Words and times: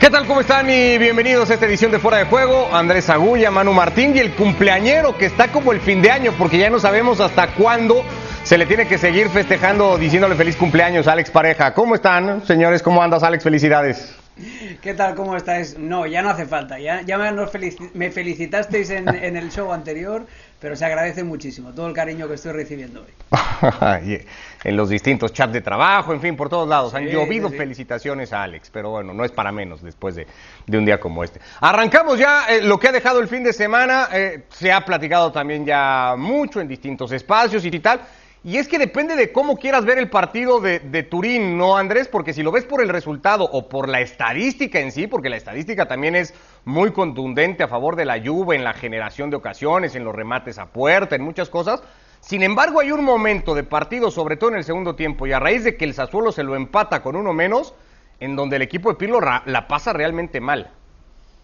¿Qué 0.00 0.08
tal? 0.08 0.26
¿Cómo 0.26 0.40
están? 0.40 0.70
Y 0.70 0.96
bienvenidos 0.96 1.50
a 1.50 1.54
esta 1.54 1.66
edición 1.66 1.90
de 1.90 1.98
Fuera 1.98 2.16
de 2.16 2.24
Juego. 2.24 2.74
Andrés 2.74 3.10
Agulla, 3.10 3.50
Manu 3.50 3.74
Martín 3.74 4.16
y 4.16 4.18
el 4.18 4.32
cumpleañero 4.32 5.18
que 5.18 5.26
está 5.26 5.52
como 5.52 5.72
el 5.72 5.80
fin 5.82 6.00
de 6.00 6.10
año 6.10 6.32
porque 6.38 6.56
ya 6.56 6.70
no 6.70 6.78
sabemos 6.78 7.20
hasta 7.20 7.48
cuándo 7.48 8.02
se 8.42 8.56
le 8.56 8.64
tiene 8.64 8.88
que 8.88 8.96
seguir 8.96 9.28
festejando 9.28 9.98
diciéndole 9.98 10.36
feliz 10.36 10.56
cumpleaños 10.56 11.06
a 11.06 11.12
Alex 11.12 11.30
Pareja. 11.30 11.74
¿Cómo 11.74 11.94
están, 11.94 12.46
señores? 12.46 12.82
¿Cómo 12.82 13.02
andas, 13.02 13.22
Alex? 13.22 13.44
Felicidades. 13.44 14.16
¿Qué 14.80 14.94
tal? 14.94 15.14
¿Cómo 15.14 15.36
estáis? 15.36 15.78
No, 15.78 16.06
ya 16.06 16.22
no 16.22 16.30
hace 16.30 16.46
falta. 16.46 16.78
Ya, 16.78 17.02
ya 17.02 17.18
me, 17.18 18.10
felicitasteis 18.10 18.88
en 18.88 19.36
el 19.36 19.50
show 19.50 19.70
anterior 19.70 20.24
pero 20.60 20.76
se 20.76 20.84
agradece 20.84 21.24
muchísimo 21.24 21.72
todo 21.72 21.86
el 21.86 21.94
cariño 21.94 22.28
que 22.28 22.34
estoy 22.34 22.52
recibiendo 22.52 23.00
hoy. 23.00 23.12
en 24.64 24.76
los 24.76 24.90
distintos 24.90 25.32
chats 25.32 25.52
de 25.52 25.60
trabajo, 25.62 26.12
en 26.12 26.20
fin, 26.20 26.36
por 26.36 26.48
todos 26.48 26.68
lados. 26.68 26.94
Han 26.94 27.06
llovido 27.06 27.48
felicitaciones 27.48 28.32
a 28.32 28.42
Alex, 28.42 28.70
pero 28.70 28.90
bueno, 28.90 29.14
no 29.14 29.24
es 29.24 29.32
para 29.32 29.52
menos 29.52 29.82
después 29.82 30.14
de, 30.14 30.26
un 30.68 30.84
día 30.84 31.00
como 31.00 31.24
este. 31.24 31.40
Arrancamos 31.60 32.18
ya 32.18 32.46
eh, 32.48 32.60
lo 32.62 32.78
que 32.78 32.88
ha 32.88 32.92
dejado 32.92 33.20
el 33.20 33.28
fin 33.28 33.42
de 33.42 33.52
semana. 33.52 34.08
Eh, 34.12 34.44
se 34.50 34.70
ha 34.70 34.84
platicado 34.84 35.32
también 35.32 35.64
ya 35.64 36.14
mucho 36.18 36.60
en 36.60 36.68
distintos 36.68 37.10
espacios 37.12 37.64
y 37.64 37.80
tal. 37.80 38.00
Y 38.42 38.56
es 38.56 38.68
que 38.68 38.78
depende 38.78 39.16
de 39.16 39.32
cómo 39.32 39.58
quieras 39.58 39.84
ver 39.84 39.98
el 39.98 40.08
partido 40.08 40.60
de, 40.60 41.02
Turín, 41.02 41.58
¿no, 41.58 41.76
Andrés? 41.76 42.08
Porque 42.08 42.32
si 42.32 42.42
lo 42.42 42.50
ves 42.50 42.64
por 42.64 42.80
el 42.80 42.88
resultado 42.88 43.44
o 43.44 43.68
por 43.68 43.86
la 43.86 44.00
estadística 44.00 44.80
en 44.80 44.92
sí, 44.92 45.06
porque 45.06 45.28
la 45.28 45.36
estadística 45.36 45.86
también 45.86 46.16
es 46.16 46.32
muy 46.64 46.90
contundente 46.90 47.62
a 47.62 47.68
favor 47.68 47.96
de 47.96 48.06
la 48.06 48.18
Juve 48.18 48.56
en 48.56 48.64
la 48.64 48.72
generación 48.72 49.28
de 49.28 49.36
ocasiones, 49.36 49.94
en 49.94 50.04
los 50.04 50.14
remates 50.14 50.58
a 50.58 50.72
puerta, 50.72 51.16
en 51.16 51.22
muchas 51.22 51.50
cosas. 51.50 51.82
Sin 52.20 52.42
embargo, 52.42 52.80
hay 52.80 52.92
un 52.92 53.04
momento 53.04 53.54
de 53.54 53.62
partido, 53.62 54.10
sobre 54.10 54.38
todo 54.38 54.50
en 54.50 54.56
el 54.56 54.64
segundo 54.64 54.94
tiempo, 54.94 55.26
y 55.26 55.32
a 55.32 55.38
raíz 55.38 55.62
de 55.64 55.76
que 55.76 55.84
el 55.84 55.92
Sassuolo 55.92 56.32
se 56.32 56.42
lo 56.42 56.56
empata 56.56 57.02
con 57.02 57.16
uno 57.16 57.34
menos, 57.34 57.74
en 58.20 58.36
donde 58.36 58.56
el 58.56 58.62
equipo 58.62 58.88
de 58.88 58.96
Pirlo 58.96 59.20
la 59.20 59.68
pasa 59.68 59.92
realmente 59.92 60.40
mal. 60.40 60.70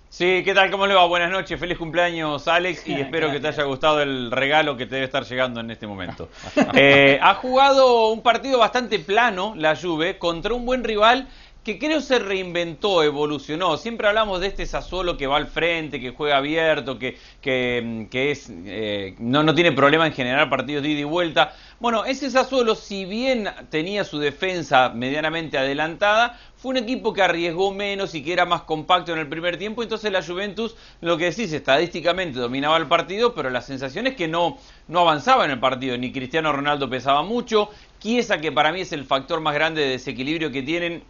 Sí, 0.08 0.42
¿qué 0.44 0.54
tal? 0.54 0.70
¿Cómo 0.70 0.86
le 0.86 0.94
va? 0.94 1.04
Buenas 1.06 1.30
noches, 1.30 1.58
feliz 1.58 1.76
cumpleaños 1.76 2.46
Alex 2.48 2.86
y 2.86 2.94
espero 2.94 3.30
que 3.30 3.40
te 3.40 3.48
haya 3.48 3.64
gustado 3.64 4.00
el 4.00 4.30
regalo 4.30 4.76
que 4.76 4.86
te 4.86 4.94
debe 4.94 5.06
estar 5.06 5.24
llegando 5.24 5.60
en 5.60 5.70
este 5.70 5.86
momento. 5.86 6.28
Eh, 6.78 7.18
ha 7.22 7.34
jugado 7.34 8.08
un 8.08 8.22
partido 8.22 8.58
bastante 8.58 8.98
plano 8.98 9.54
la 9.56 9.76
Juve 9.76 10.18
contra 10.18 10.54
un 10.54 10.64
buen 10.66 10.84
rival 10.84 11.28
que 11.66 11.80
creo 11.80 12.00
se 12.00 12.20
reinventó, 12.20 13.02
evolucionó. 13.02 13.76
Siempre 13.76 14.06
hablamos 14.06 14.40
de 14.40 14.46
este 14.46 14.66
Sassuolo 14.66 15.16
que 15.16 15.26
va 15.26 15.36
al 15.36 15.48
frente, 15.48 15.98
que 15.98 16.10
juega 16.10 16.36
abierto, 16.36 16.96
que, 16.96 17.18
que, 17.42 18.30
es, 18.30 18.48
eh, 18.66 19.16
no, 19.18 19.42
no 19.42 19.52
tiene 19.52 19.72
problema 19.72 20.06
en 20.06 20.12
generar 20.12 20.48
partidos 20.48 20.84
de 20.84 20.90
ida 20.90 21.00
y 21.00 21.04
vuelta. 21.04 21.56
Bueno, 21.80 22.04
ese 22.04 22.30
Sassuolo, 22.30 22.76
si 22.76 23.04
bien 23.04 23.48
tenía 23.68 24.04
su 24.04 24.20
defensa 24.20 24.90
medianamente 24.90 25.58
adelantada, 25.58 26.38
fue 26.54 26.70
un 26.70 26.76
equipo 26.76 27.12
que 27.12 27.22
arriesgó 27.22 27.74
menos 27.74 28.14
y 28.14 28.22
que 28.22 28.32
era 28.32 28.44
más 28.44 28.62
compacto 28.62 29.12
en 29.12 29.18
el 29.18 29.26
primer 29.26 29.58
tiempo. 29.58 29.82
Entonces 29.82 30.12
la 30.12 30.22
Juventus, 30.22 30.76
lo 31.00 31.18
que 31.18 31.24
decís, 31.24 31.52
estadísticamente 31.52 32.38
dominaba 32.38 32.76
el 32.76 32.86
partido, 32.86 33.34
pero 33.34 33.50
la 33.50 33.60
sensación 33.60 34.06
es 34.06 34.14
que 34.14 34.28
no, 34.28 34.56
no 34.86 35.00
avanzaba 35.00 35.44
en 35.44 35.50
el 35.50 35.58
partido. 35.58 35.98
Ni 35.98 36.12
Cristiano 36.12 36.52
Ronaldo 36.52 36.88
pesaba 36.88 37.24
mucho. 37.24 37.70
Chiesa, 37.98 38.38
que 38.38 38.52
para 38.52 38.70
mí 38.70 38.82
es 38.82 38.92
el 38.92 39.04
factor 39.04 39.40
más 39.40 39.54
grande 39.54 39.80
de 39.80 39.88
desequilibrio 39.88 40.52
que 40.52 40.62
tienen, 40.62 41.02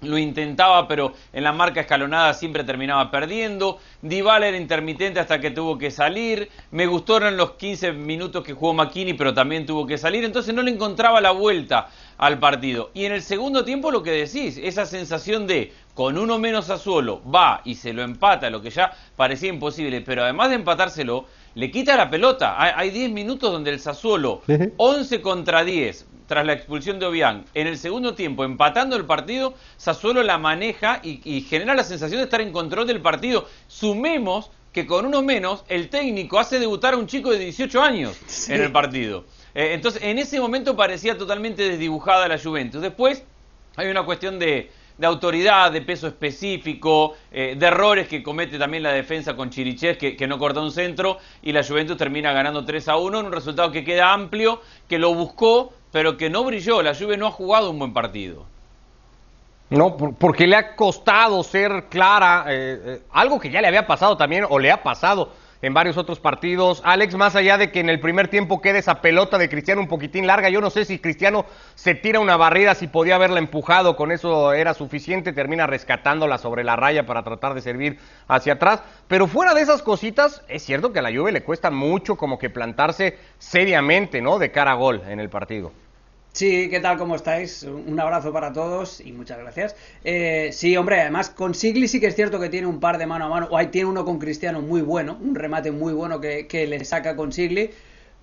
lo 0.00 0.16
intentaba, 0.18 0.86
pero 0.86 1.12
en 1.32 1.44
la 1.44 1.52
marca 1.52 1.80
escalonada 1.80 2.34
siempre 2.34 2.64
terminaba 2.64 3.10
perdiendo. 3.10 3.78
Dybala 4.02 4.48
era 4.48 4.56
intermitente 4.56 5.20
hasta 5.20 5.40
que 5.40 5.50
tuvo 5.50 5.76
que 5.78 5.90
salir. 5.90 6.50
Me 6.70 6.86
gustaron 6.86 7.36
los 7.36 7.52
15 7.52 7.92
minutos 7.92 8.44
que 8.44 8.52
jugó 8.52 8.74
McKinney, 8.74 9.14
pero 9.14 9.34
también 9.34 9.66
tuvo 9.66 9.86
que 9.86 9.98
salir. 9.98 10.24
Entonces 10.24 10.54
no 10.54 10.62
le 10.62 10.70
encontraba 10.70 11.20
la 11.20 11.32
vuelta 11.32 11.88
al 12.16 12.38
partido. 12.38 12.90
Y 12.94 13.04
en 13.06 13.12
el 13.12 13.22
segundo 13.22 13.64
tiempo 13.64 13.90
lo 13.90 14.02
que 14.02 14.12
decís, 14.12 14.58
esa 14.62 14.86
sensación 14.86 15.46
de 15.46 15.72
con 15.94 16.16
uno 16.16 16.38
menos 16.38 16.70
a 16.70 16.78
suelo, 16.78 17.20
va 17.28 17.60
y 17.64 17.74
se 17.74 17.92
lo 17.92 18.02
empata, 18.02 18.50
lo 18.50 18.62
que 18.62 18.70
ya 18.70 18.92
parecía 19.16 19.48
imposible, 19.48 20.00
pero 20.00 20.22
además 20.22 20.50
de 20.50 20.54
empatárselo, 20.54 21.26
le 21.56 21.72
quita 21.72 21.96
la 21.96 22.08
pelota. 22.08 22.54
Hay 22.56 22.90
10 22.90 23.10
minutos 23.10 23.50
donde 23.50 23.72
el 23.72 23.80
Sassuolo, 23.80 24.42
11 24.76 25.20
contra 25.20 25.64
10, 25.64 26.06
tras 26.28 26.46
la 26.46 26.52
expulsión 26.52 27.00
de 27.00 27.06
Obiang, 27.06 27.46
en 27.54 27.66
el 27.66 27.78
segundo 27.78 28.14
tiempo, 28.14 28.44
empatando 28.44 28.94
el 28.96 29.06
partido, 29.06 29.54
Sassuolo 29.78 30.22
la 30.22 30.36
maneja 30.36 31.00
y, 31.02 31.40
genera 31.40 31.74
la 31.74 31.82
sensación 31.82 32.18
de 32.18 32.24
estar 32.24 32.42
en 32.42 32.52
control 32.52 32.86
del 32.86 33.00
partido. 33.00 33.48
Sumemos 33.66 34.50
que 34.72 34.86
con 34.86 35.06
uno 35.06 35.22
menos, 35.22 35.64
el 35.68 35.88
técnico 35.88 36.38
hace 36.38 36.60
debutar 36.60 36.92
a 36.92 36.98
un 36.98 37.06
chico 37.06 37.30
de 37.30 37.38
18 37.38 37.82
años 37.82 38.16
en 38.48 38.60
el 38.60 38.70
partido. 38.70 39.24
Eh, 39.54 39.70
entonces, 39.72 40.02
en 40.02 40.18
ese 40.18 40.38
momento 40.38 40.76
parecía 40.76 41.16
totalmente 41.16 41.66
desdibujada 41.66 42.28
la 42.28 42.38
Juventus. 42.38 42.82
Después, 42.82 43.24
hay 43.76 43.88
una 43.88 44.04
cuestión 44.04 44.38
de, 44.38 44.70
de 44.98 45.06
autoridad, 45.06 45.70
de 45.70 45.80
peso 45.80 46.08
específico, 46.08 47.14
eh, 47.30 47.54
de 47.56 47.66
errores 47.66 48.08
que 48.08 48.22
comete 48.22 48.58
también 48.58 48.82
la 48.82 48.92
defensa 48.92 49.36
con 49.36 49.48
Chiriches, 49.48 49.96
que, 49.96 50.26
no 50.26 50.38
corta 50.38 50.60
un 50.60 50.72
centro, 50.72 51.18
y 51.40 51.52
la 51.52 51.62
Juventus 51.62 51.96
termina 51.96 52.32
ganando 52.32 52.64
3 52.64 52.88
a 52.88 52.96
1 52.96 53.20
en 53.20 53.26
un 53.26 53.32
resultado 53.32 53.70
que 53.70 53.84
queda 53.84 54.12
amplio, 54.12 54.60
que 54.88 54.98
lo 54.98 55.14
buscó, 55.14 55.72
pero 55.92 56.16
que 56.16 56.28
no 56.28 56.44
brilló. 56.44 56.82
La 56.82 56.94
Juve 56.94 57.16
no 57.16 57.28
ha 57.28 57.30
jugado 57.30 57.70
un 57.70 57.78
buen 57.78 57.92
partido. 57.92 58.44
No, 59.70 59.96
porque 59.96 60.46
le 60.46 60.56
ha 60.56 60.74
costado 60.74 61.42
ser 61.44 61.84
clara, 61.88 62.46
eh, 62.48 62.80
eh, 62.84 63.02
algo 63.12 63.38
que 63.38 63.50
ya 63.50 63.60
le 63.60 63.68
había 63.68 63.86
pasado 63.86 64.16
también, 64.16 64.46
o 64.48 64.58
le 64.58 64.72
ha 64.72 64.82
pasado 64.82 65.30
en 65.62 65.74
varios 65.74 65.96
otros 65.96 66.20
partidos. 66.20 66.82
Alex, 66.84 67.14
más 67.16 67.36
allá 67.36 67.58
de 67.58 67.70
que 67.70 67.80
en 67.80 67.88
el 67.88 68.00
primer 68.00 68.28
tiempo 68.28 68.60
quede 68.60 68.78
esa 68.78 69.00
pelota 69.00 69.38
de 69.38 69.48
Cristiano 69.48 69.80
un 69.80 69.88
poquitín 69.88 70.26
larga, 70.26 70.48
yo 70.48 70.60
no 70.60 70.70
sé 70.70 70.84
si 70.84 70.98
Cristiano 70.98 71.46
se 71.74 71.94
tira 71.94 72.20
una 72.20 72.36
barrida, 72.36 72.74
si 72.74 72.86
podía 72.86 73.16
haberla 73.16 73.38
empujado, 73.38 73.96
con 73.96 74.12
eso 74.12 74.52
era 74.52 74.74
suficiente, 74.74 75.32
termina 75.32 75.66
rescatándola 75.66 76.38
sobre 76.38 76.64
la 76.64 76.76
raya 76.76 77.06
para 77.06 77.22
tratar 77.22 77.54
de 77.54 77.60
servir 77.60 77.98
hacia 78.28 78.54
atrás. 78.54 78.82
Pero 79.08 79.26
fuera 79.26 79.54
de 79.54 79.62
esas 79.62 79.82
cositas, 79.82 80.42
es 80.48 80.62
cierto 80.62 80.92
que 80.92 81.00
a 81.00 81.02
la 81.02 81.12
Juve 81.12 81.32
le 81.32 81.42
cuesta 81.42 81.70
mucho 81.70 82.16
como 82.16 82.38
que 82.38 82.50
plantarse 82.50 83.18
seriamente, 83.38 84.20
¿no? 84.20 84.38
De 84.38 84.50
cara 84.50 84.72
a 84.72 84.74
gol 84.74 85.02
en 85.08 85.20
el 85.20 85.28
partido. 85.28 85.72
Sí, 86.38 86.68
¿qué 86.70 86.78
tal? 86.78 86.98
¿Cómo 86.98 87.16
estáis? 87.16 87.64
Un 87.64 87.98
abrazo 87.98 88.32
para 88.32 88.52
todos 88.52 89.00
y 89.00 89.10
muchas 89.10 89.38
gracias. 89.40 89.74
Eh, 90.04 90.50
sí, 90.52 90.76
hombre, 90.76 91.00
además 91.00 91.30
con 91.30 91.52
Sigli 91.52 91.88
sí 91.88 91.98
que 91.98 92.06
es 92.06 92.14
cierto 92.14 92.38
que 92.38 92.48
tiene 92.48 92.68
un 92.68 92.78
par 92.78 92.96
de 92.96 93.06
mano 93.08 93.24
a 93.24 93.28
mano, 93.28 93.48
o 93.50 93.56
hay, 93.56 93.66
tiene 93.72 93.88
uno 93.88 94.04
con 94.04 94.20
Cristiano 94.20 94.62
muy 94.62 94.80
bueno, 94.80 95.18
un 95.20 95.34
remate 95.34 95.72
muy 95.72 95.92
bueno 95.92 96.20
que, 96.20 96.46
que 96.46 96.68
le 96.68 96.84
saca 96.84 97.16
con 97.16 97.32
Sigli, 97.32 97.70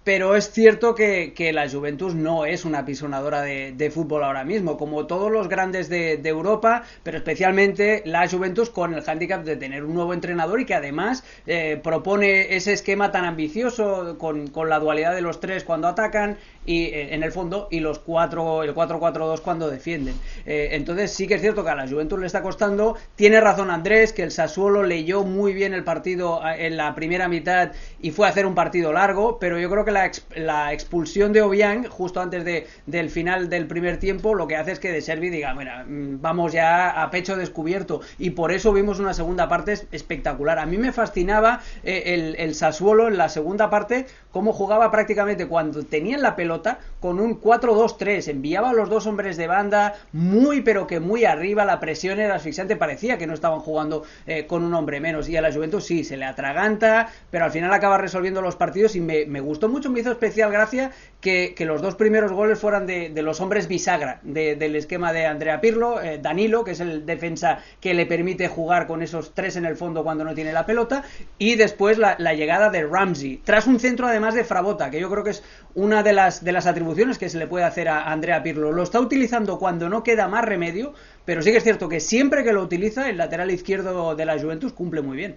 pero 0.06 0.36
es 0.36 0.52
cierto 0.52 0.94
que, 0.94 1.34
la 1.52 1.68
Juventus 1.68 2.14
no 2.14 2.46
es 2.46 2.64
una 2.64 2.86
pisonadora 2.86 3.42
de, 3.42 3.92
fútbol 3.92 4.24
ahora 4.24 4.44
mismo, 4.44 4.78
como 4.78 5.08
todos 5.08 5.32
los 5.32 5.50
grandes 5.50 5.90
de, 5.90 6.22
Europa, 6.24 6.84
pero 7.02 7.18
especialmente 7.18 8.04
la 8.06 8.30
Juventus 8.30 8.70
con 8.70 8.94
el 8.94 9.02
hándicap 9.02 9.44
de 9.44 9.56
tener 9.56 9.84
un 9.84 9.96
nuevo 9.96 10.14
entrenador 10.14 10.60
y 10.60 10.66
que 10.66 10.76
además 10.76 11.24
eh, 11.48 11.80
propone 11.82 12.56
ese 12.56 12.74
esquema 12.74 13.12
tan 13.12 13.26
ambicioso 13.26 14.18
con, 14.20 14.48
con, 14.48 14.70
la 14.70 14.80
dualidad 14.80 15.16
de 15.16 15.22
los 15.22 15.40
tres 15.40 15.64
cuando 15.64 15.88
atacan 15.88 16.38
y 16.66 16.86
eh, 16.86 17.14
en 17.16 17.24
el 17.24 17.32
fondo 17.32 17.68
y 17.72 17.80
los 17.80 17.98
cuatro 17.98 18.64
el 18.64 18.76
4-4-2 18.76 19.42
cuando 19.42 19.72
defienden. 19.72 20.16
Eh, 20.46 20.70
entonces 20.74 21.12
sí 21.14 21.28
que 21.28 21.36
es 21.36 21.42
cierto 21.42 21.64
que 21.64 21.72
a 21.72 21.76
la 21.76 21.88
Juventus 21.88 22.20
le 22.20 22.28
está 22.28 22.44
costando. 22.44 22.96
Tiene 23.16 23.42
razón 23.42 23.72
Andrés 23.72 24.14
que 24.14 24.24
el 24.24 24.32
Sassuolo 24.32 24.84
leyó 24.84 25.24
muy 25.24 25.54
bien 25.54 25.74
el 25.74 25.84
partido 25.84 26.42
en 26.46 26.78
la 26.78 26.94
primera 26.94 27.28
mitad 27.28 27.72
y 28.02 28.12
fue 28.12 28.28
a 28.28 28.30
hacer 28.30 28.46
un 28.46 28.54
partido 28.54 28.94
largo, 28.94 29.40
pero 29.40 29.60
yo 29.60 29.70
creo 29.70 29.84
que 29.84 29.95
la, 29.96 30.12
la 30.36 30.74
expulsión 30.74 31.34
de 31.34 31.42
Obiang 31.42 31.88
justo 31.88 32.22
antes 32.22 32.46
de, 32.46 32.68
del 32.86 33.10
final 33.10 33.50
del 33.50 33.66
primer 33.66 33.98
tiempo 33.98 34.36
lo 34.36 34.48
que 34.48 34.56
hace 34.56 34.74
es 34.74 34.80
que 34.80 34.92
De 34.92 35.02
Servi 35.02 35.30
diga, 35.30 35.56
mira, 35.56 35.84
mm, 35.84 36.22
vamos 36.22 36.54
ya 36.54 37.02
a 37.02 37.10
pecho 37.10 37.36
descubierto 37.36 38.02
y 38.20 38.32
por 38.32 38.52
eso 38.52 38.72
vimos 38.74 39.00
una 39.00 39.14
segunda 39.14 39.48
parte 39.48 39.74
espectacular. 39.92 40.60
A 40.60 40.66
mí 40.66 40.78
me 40.78 40.92
fascinaba 40.92 41.62
eh, 41.84 42.04
el, 42.14 42.36
el 42.38 42.54
Sassuolo 42.54 43.08
en 43.08 43.18
la 43.18 43.30
segunda 43.30 43.70
parte 43.70 44.06
cómo 44.36 44.52
jugaba 44.52 44.92
prácticamente 44.92 45.48
cuando 45.48 45.86
tenían 45.86 46.22
la 46.22 46.36
pelota 46.36 46.80
con 47.00 47.22
un 47.22 47.40
4-2-3. 47.40 48.28
Enviaba 48.28 48.72
a 48.72 48.74
los 48.74 48.90
dos 48.90 49.08
hombres 49.08 49.38
de 49.38 49.48
banda 49.48 49.94
muy, 50.12 50.60
pero 50.60 50.88
que 50.88 51.00
muy 51.00 51.24
arriba. 51.24 51.64
La 51.64 51.80
presión 51.80 52.20
era 52.20 52.36
asfixiante. 52.36 52.76
Parecía 52.76 53.18
que 53.18 53.28
no 53.28 53.34
estaban 53.34 53.62
jugando 53.62 54.04
eh, 54.28 54.46
con 54.46 54.66
un 54.66 54.74
hombre 54.74 55.00
menos. 55.00 55.30
Y 55.30 55.38
a 55.38 55.42
la 55.42 55.54
Juventus 55.54 55.86
sí, 55.86 56.04
se 56.04 56.18
le 56.18 56.26
atraganta, 56.26 57.08
pero 57.32 57.46
al 57.46 57.52
final 57.52 57.72
acaba 57.74 57.98
resolviendo 57.98 58.42
los 58.42 58.58
partidos. 58.58 58.98
Y 58.98 59.00
me, 59.00 59.40
gustó 59.40 59.70
mucho, 59.70 59.90
me 59.90 60.02
hizo 60.02 60.12
especial 60.12 60.52
gracia 60.52 60.92
que, 61.22 61.56
los 61.60 61.82
dos 61.82 61.96
primeros 61.96 62.34
goles 62.34 62.60
fueran 62.60 62.86
de, 62.86 63.14
los 63.22 63.40
hombres 63.40 63.70
bisagra 63.70 64.20
del 64.24 64.76
esquema 64.76 65.14
de 65.14 65.28
Andrea 65.28 65.62
Pirlo. 65.62 66.02
Eh, 66.02 66.20
Danilo, 66.22 66.66
que 66.66 66.72
es 66.72 66.82
el 66.82 67.06
defensa 67.06 67.60
que 67.80 67.94
le 67.94 68.06
permite 68.06 68.50
jugar 68.50 68.86
con 68.86 69.02
esos 69.02 69.34
tres 69.34 69.56
en 69.56 69.64
el 69.64 69.78
fondo 69.78 70.04
cuando 70.04 70.26
no 70.26 70.34
tiene 70.34 70.52
la 70.52 70.66
pelota. 70.66 71.06
Y 71.38 71.56
después 71.56 71.98
la, 71.98 72.18
la 72.20 72.34
llegada 72.34 72.70
de 72.70 72.86
Ramsey. 72.86 73.40
Tras 73.46 73.66
un 73.66 73.80
centro 73.80 74.08
además 74.08 74.25
de 74.34 74.44
Frabota, 74.44 74.90
que 74.90 75.00
yo 75.00 75.10
creo 75.10 75.24
que 75.24 75.30
es 75.32 75.44
una 75.76 76.04
de 76.04 76.14
las, 76.14 76.44
de 76.44 76.52
las 76.52 76.66
atribuciones 76.66 77.18
que 77.18 77.30
se 77.30 77.38
le 77.38 77.48
puede 77.48 77.66
hacer 77.66 77.88
a 77.88 78.12
Andrea 78.12 78.42
Pirlo. 78.42 78.72
Lo 78.72 78.84
está 78.84 79.00
utilizando 79.00 79.60
cuando 79.60 79.90
no 79.90 80.04
queda 80.04 80.28
más 80.28 80.44
remedio, 80.44 80.94
pero 81.26 81.42
sí 81.42 81.52
que 81.52 81.58
es 81.58 81.64
cierto 81.64 81.88
que 81.90 82.00
siempre 82.00 82.44
que 82.44 82.54
lo 82.54 82.62
utiliza, 82.62 83.10
el 83.10 83.18
lateral 83.18 83.52
izquierdo 83.52 84.16
de 84.16 84.26
la 84.26 84.40
Juventus 84.40 84.74
cumple 84.74 85.02
muy 85.02 85.18
bien. 85.18 85.36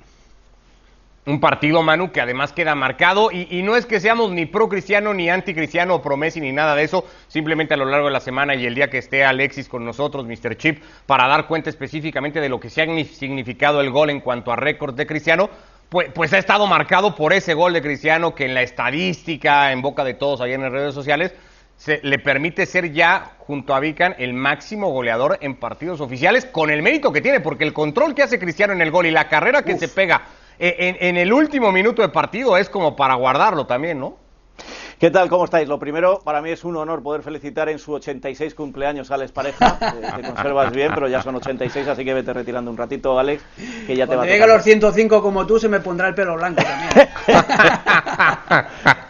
Un 1.28 1.40
partido, 1.40 1.82
Manu, 1.82 2.10
que 2.10 2.22
además 2.22 2.54
queda 2.54 2.74
marcado 2.74 3.30
y, 3.30 3.62
no 3.62 3.76
es 3.76 3.84
que 3.84 4.00
seamos 4.00 4.30
ni 4.30 4.46
pro 4.46 4.66
cristiano, 4.70 5.12
ni 5.12 5.28
anti 5.28 5.52
cristiano 5.52 5.96
o 5.96 6.00
pro 6.00 6.16
Messi, 6.16 6.40
ni 6.40 6.52
nada 6.52 6.74
de 6.74 6.84
eso, 6.84 7.04
simplemente 7.26 7.74
a 7.74 7.76
lo 7.76 7.84
largo 7.84 8.06
de 8.06 8.14
la 8.14 8.20
semana 8.20 8.54
y 8.54 8.64
el 8.64 8.74
día 8.74 8.88
que 8.88 8.96
esté 8.96 9.26
Alexis 9.26 9.68
con 9.68 9.84
nosotros, 9.84 10.24
Mr. 10.24 10.56
Chip, 10.56 10.82
para 11.04 11.28
dar 11.28 11.46
cuenta 11.46 11.68
específicamente 11.68 12.40
de 12.40 12.48
lo 12.48 12.58
que 12.58 12.70
se 12.70 12.80
ha 12.80 12.86
significado 13.04 13.82
el 13.82 13.90
gol 13.90 14.08
en 14.08 14.20
cuanto 14.20 14.52
a 14.52 14.56
récord 14.56 14.94
de 14.94 15.06
cristiano, 15.06 15.50
pues, 15.88 16.10
pues, 16.14 16.32
ha 16.32 16.38
estado 16.38 16.66
marcado 16.66 17.14
por 17.14 17.32
ese 17.32 17.54
gol 17.54 17.72
de 17.72 17.82
cristiano 17.82 18.34
que 18.34 18.44
en 18.44 18.54
la 18.54 18.62
estadística, 18.62 19.72
en 19.72 19.82
boca 19.82 20.04
de 20.04 20.14
todos 20.14 20.40
allá 20.40 20.54
en 20.54 20.62
las 20.62 20.72
redes 20.72 20.94
sociales, 20.94 21.34
se, 21.76 22.00
le 22.02 22.18
permite 22.18 22.66
ser 22.66 22.92
ya, 22.92 23.36
junto 23.38 23.74
a 23.74 23.80
Vican, 23.80 24.14
el 24.18 24.34
máximo 24.34 24.90
goleador 24.90 25.38
en 25.40 25.54
partidos 25.56 26.00
oficiales, 26.00 26.44
con 26.44 26.70
el 26.70 26.82
mérito 26.82 27.12
que 27.12 27.20
tiene, 27.20 27.40
porque 27.40 27.64
el 27.64 27.72
control 27.72 28.14
que 28.14 28.22
hace 28.22 28.38
Cristiano 28.38 28.72
en 28.72 28.82
el 28.82 28.90
gol 28.90 29.06
y 29.06 29.10
la 29.10 29.28
carrera 29.28 29.62
que 29.62 29.78
se 29.78 29.88
pega 29.88 30.22
eh, 30.58 30.96
en, 31.00 31.16
el 31.16 31.32
último 31.32 31.70
minuto 31.70 32.02
de 32.02 32.08
partido 32.08 32.56
es 32.56 32.68
como 32.68 32.96
para 32.96 33.14
guardarlo 33.14 33.66
también, 33.66 34.00
¿no? 34.00 34.16
¿Qué 34.98 35.12
tal? 35.12 35.28
¿Cómo 35.28 35.44
estáis? 35.44 35.68
Lo 35.68 35.78
primero, 35.78 36.20
para 36.24 36.42
mí 36.42 36.50
es 36.50 36.64
un 36.64 36.76
honor 36.76 37.04
poder 37.04 37.22
felicitar 37.22 37.68
en 37.68 37.78
su 37.78 37.92
86 37.92 38.52
cumpleaños 38.52 39.12
a 39.12 39.14
Alex 39.14 39.30
Pareja. 39.30 39.78
Eh, 39.80 40.10
te 40.16 40.22
conservas 40.22 40.72
bien, 40.72 40.90
pero 40.92 41.06
ya 41.06 41.22
son 41.22 41.36
86, 41.36 41.86
así 41.86 42.04
que 42.04 42.14
vete 42.14 42.32
retirando 42.32 42.68
un 42.68 42.76
ratito, 42.76 43.16
Alex, 43.16 43.44
que 43.86 43.94
ya 43.94 44.08
te 44.08 44.16
va 44.16 44.24
a 44.24 44.26
llegue 44.26 44.42
a 44.42 44.48
los 44.48 44.62
105 44.62 45.22
como 45.22 45.46
tú, 45.46 45.60
se 45.60 45.68
me 45.68 45.78
pondrá 45.78 46.08
el 46.08 46.14
pelo 46.14 46.34
blanco 46.34 46.62
también. 46.62 47.08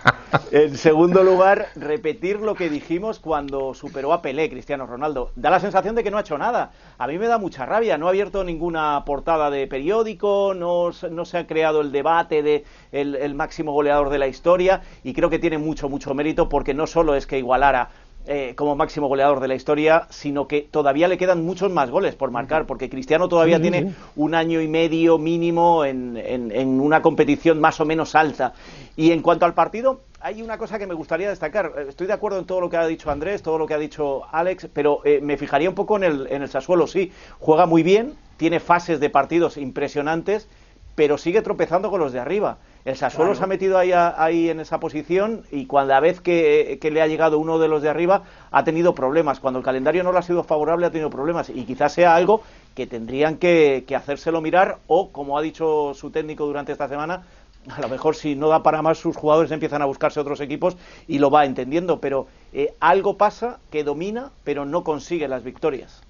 En 0.51 0.79
segundo 0.79 1.23
lugar, 1.25 1.69
repetir 1.77 2.41
lo 2.41 2.55
que 2.55 2.71
dijimos 2.71 3.19
cuando 3.19 3.75
superó 3.75 4.15
a 4.15 4.23
Pelé, 4.23 4.49
Cristiano 4.49 4.87
Ronaldo. 4.87 5.31
Da 5.37 5.51
la 5.51 5.61
sensación 5.61 5.95
de 5.95 6.03
que 6.03 6.11
no 6.11 6.17
ha 6.17 6.23
hecho 6.23 6.39
nada. 6.39 6.73
A 6.97 7.07
mí 7.07 7.19
me 7.19 7.27
da 7.27 7.37
mucha 7.37 7.67
rabia. 7.67 7.99
No 7.99 8.07
ha 8.07 8.11
abierto 8.11 8.43
ninguna 8.45 9.03
portada 9.05 9.51
de 9.51 9.67
periódico, 9.67 10.55
no, 10.55 10.93
se 10.93 11.37
ha 11.39 11.47
creado 11.47 11.83
el 11.83 11.93
debate 11.93 12.43
de 12.43 12.65
el, 12.93 13.35
máximo 13.35 13.73
goleador 13.73 14.09
de 14.09 14.19
la 14.19 14.27
historia 14.27 14.81
y 15.05 15.13
creo 15.13 15.29
que 15.29 15.39
tiene 15.39 15.59
mucho, 15.59 15.91
mucho 15.91 16.15
mérito 16.15 16.49
porque 16.49 16.73
no 16.73 16.87
solo 16.87 17.15
es 17.15 17.27
que 17.27 17.39
igualara 17.39 17.91
eh, 18.27 18.55
como 18.57 18.75
máximo 18.75 19.07
goleador 19.07 19.41
de 19.41 19.49
la 19.49 19.55
historia, 19.55 20.07
sino 20.11 20.49
que 20.49 20.63
todavía 20.63 21.09
le 21.09 21.19
quedan 21.19 21.45
muchos 21.45 21.71
más 21.71 21.91
goles 21.91 22.15
por 22.15 22.31
marcar, 22.31 22.67
porque 22.67 22.91
Cristiano 22.91 23.29
todavía 23.29 23.61
tiene 23.61 23.95
un 24.17 24.35
año 24.35 24.61
y 24.61 24.69
medio 24.69 25.19
mínimo 25.19 25.85
en, 25.85 26.17
en, 26.17 26.81
una 26.81 27.01
competición 27.01 27.61
más 27.61 27.81
o 27.81 27.87
menos 27.87 28.15
alta. 28.15 28.53
Y 28.97 29.13
en 29.13 29.23
cuanto 29.23 29.47
al 29.47 29.55
partido, 29.55 30.03
hay 30.21 30.43
una 30.43 30.59
cosa 30.59 30.79
que 30.79 30.87
me 30.87 30.95
gustaría 30.95 31.29
destacar. 31.29 31.73
Estoy 31.89 32.07
de 32.07 32.13
acuerdo 32.13 32.39
en 32.39 32.45
todo 32.45 32.61
lo 32.61 32.69
que 32.69 32.77
ha 32.77 32.87
dicho 32.87 33.11
Andrés, 33.11 33.43
todo 33.43 33.59
lo 33.59 33.67
que 33.67 33.75
ha 33.75 33.79
dicho 33.79 34.23
Alex, 34.33 34.69
pero 34.73 35.01
eh, 35.05 35.21
me 35.23 35.37
fijaría 35.37 35.69
un 35.69 35.75
poco 35.75 35.97
en 35.97 36.05
el, 36.05 36.27
en 36.31 36.43
el 36.43 36.49
Sassuolo. 36.49 36.87
Sí, 36.87 37.13
juega 37.39 37.67
muy 37.67 37.83
bien, 37.83 38.15
tiene 38.37 38.59
fases 38.59 38.99
de 38.99 39.11
partidos 39.11 39.57
impresionantes, 39.57 40.49
pero 40.97 41.19
sigue 41.19 41.43
tropezando 41.43 41.91
con 41.91 42.01
los 42.01 42.13
de 42.13 42.19
arriba. 42.19 42.59
El 42.85 42.97
Sassuolo 42.97 43.35
se 43.35 43.45
ha 43.45 43.47
metido 43.47 43.79
ahí, 43.79 43.93
ahí, 43.93 44.49
en 44.49 44.61
esa 44.61 44.81
posición 44.81 45.45
y 45.53 45.67
cuando 45.67 45.93
la 45.93 46.01
vez 46.01 46.21
que, 46.21 46.79
le 46.83 47.03
ha 47.03 47.07
llegado 47.07 47.39
uno 47.39 47.59
de 47.59 47.69
los 47.69 47.83
de 47.83 47.89
arriba 47.89 48.23
ha 48.51 48.65
tenido 48.65 48.95
problemas. 48.95 49.39
Cuando 49.39 49.59
el 49.59 49.65
calendario 49.65 50.03
no 50.03 50.11
le 50.11 50.19
ha 50.19 50.23
sido 50.23 50.43
favorable 50.43 50.87
ha 50.87 50.91
tenido 50.91 51.11
problemas 51.11 51.51
y 51.51 51.65
quizás 51.65 51.93
sea 51.93 52.17
algo 52.17 52.43
que 52.75 52.87
tendrían 52.87 53.37
que, 53.37 53.85
que 53.87 53.95
hacérselo 53.95 54.41
mirar 54.41 54.79
o, 54.87 55.11
como 55.11 55.39
ha 55.39 55.43
dicho 55.43 55.93
su 55.95 56.11
técnico 56.11 56.47
durante 56.47 56.73
esta 56.73 56.89
semana, 56.89 57.23
a 57.77 57.81
lo 57.81 57.89
mejor 57.89 58.17
si 58.17 58.35
no 58.35 58.49
da 58.49 58.63
para 58.63 58.83
más 58.83 58.99
sus 58.99 59.17
jugadores 59.17 59.51
empiezan 59.51 59.83
a 59.83 59.87
buscarse 59.87 60.21
otros 60.21 60.41
equipos 60.41 60.77
y 61.07 61.19
lo 61.19 61.31
va 61.31 61.45
entendiendo, 61.45 62.01
pero 62.01 62.27
eh, 62.53 62.75
algo 62.81 63.17
pasa 63.17 63.61
que 63.71 63.85
domina 63.85 64.31
pero 64.45 64.65
no 64.65 64.85
consigue 64.85 65.29
las 65.29 65.43
victorias. 65.43 66.03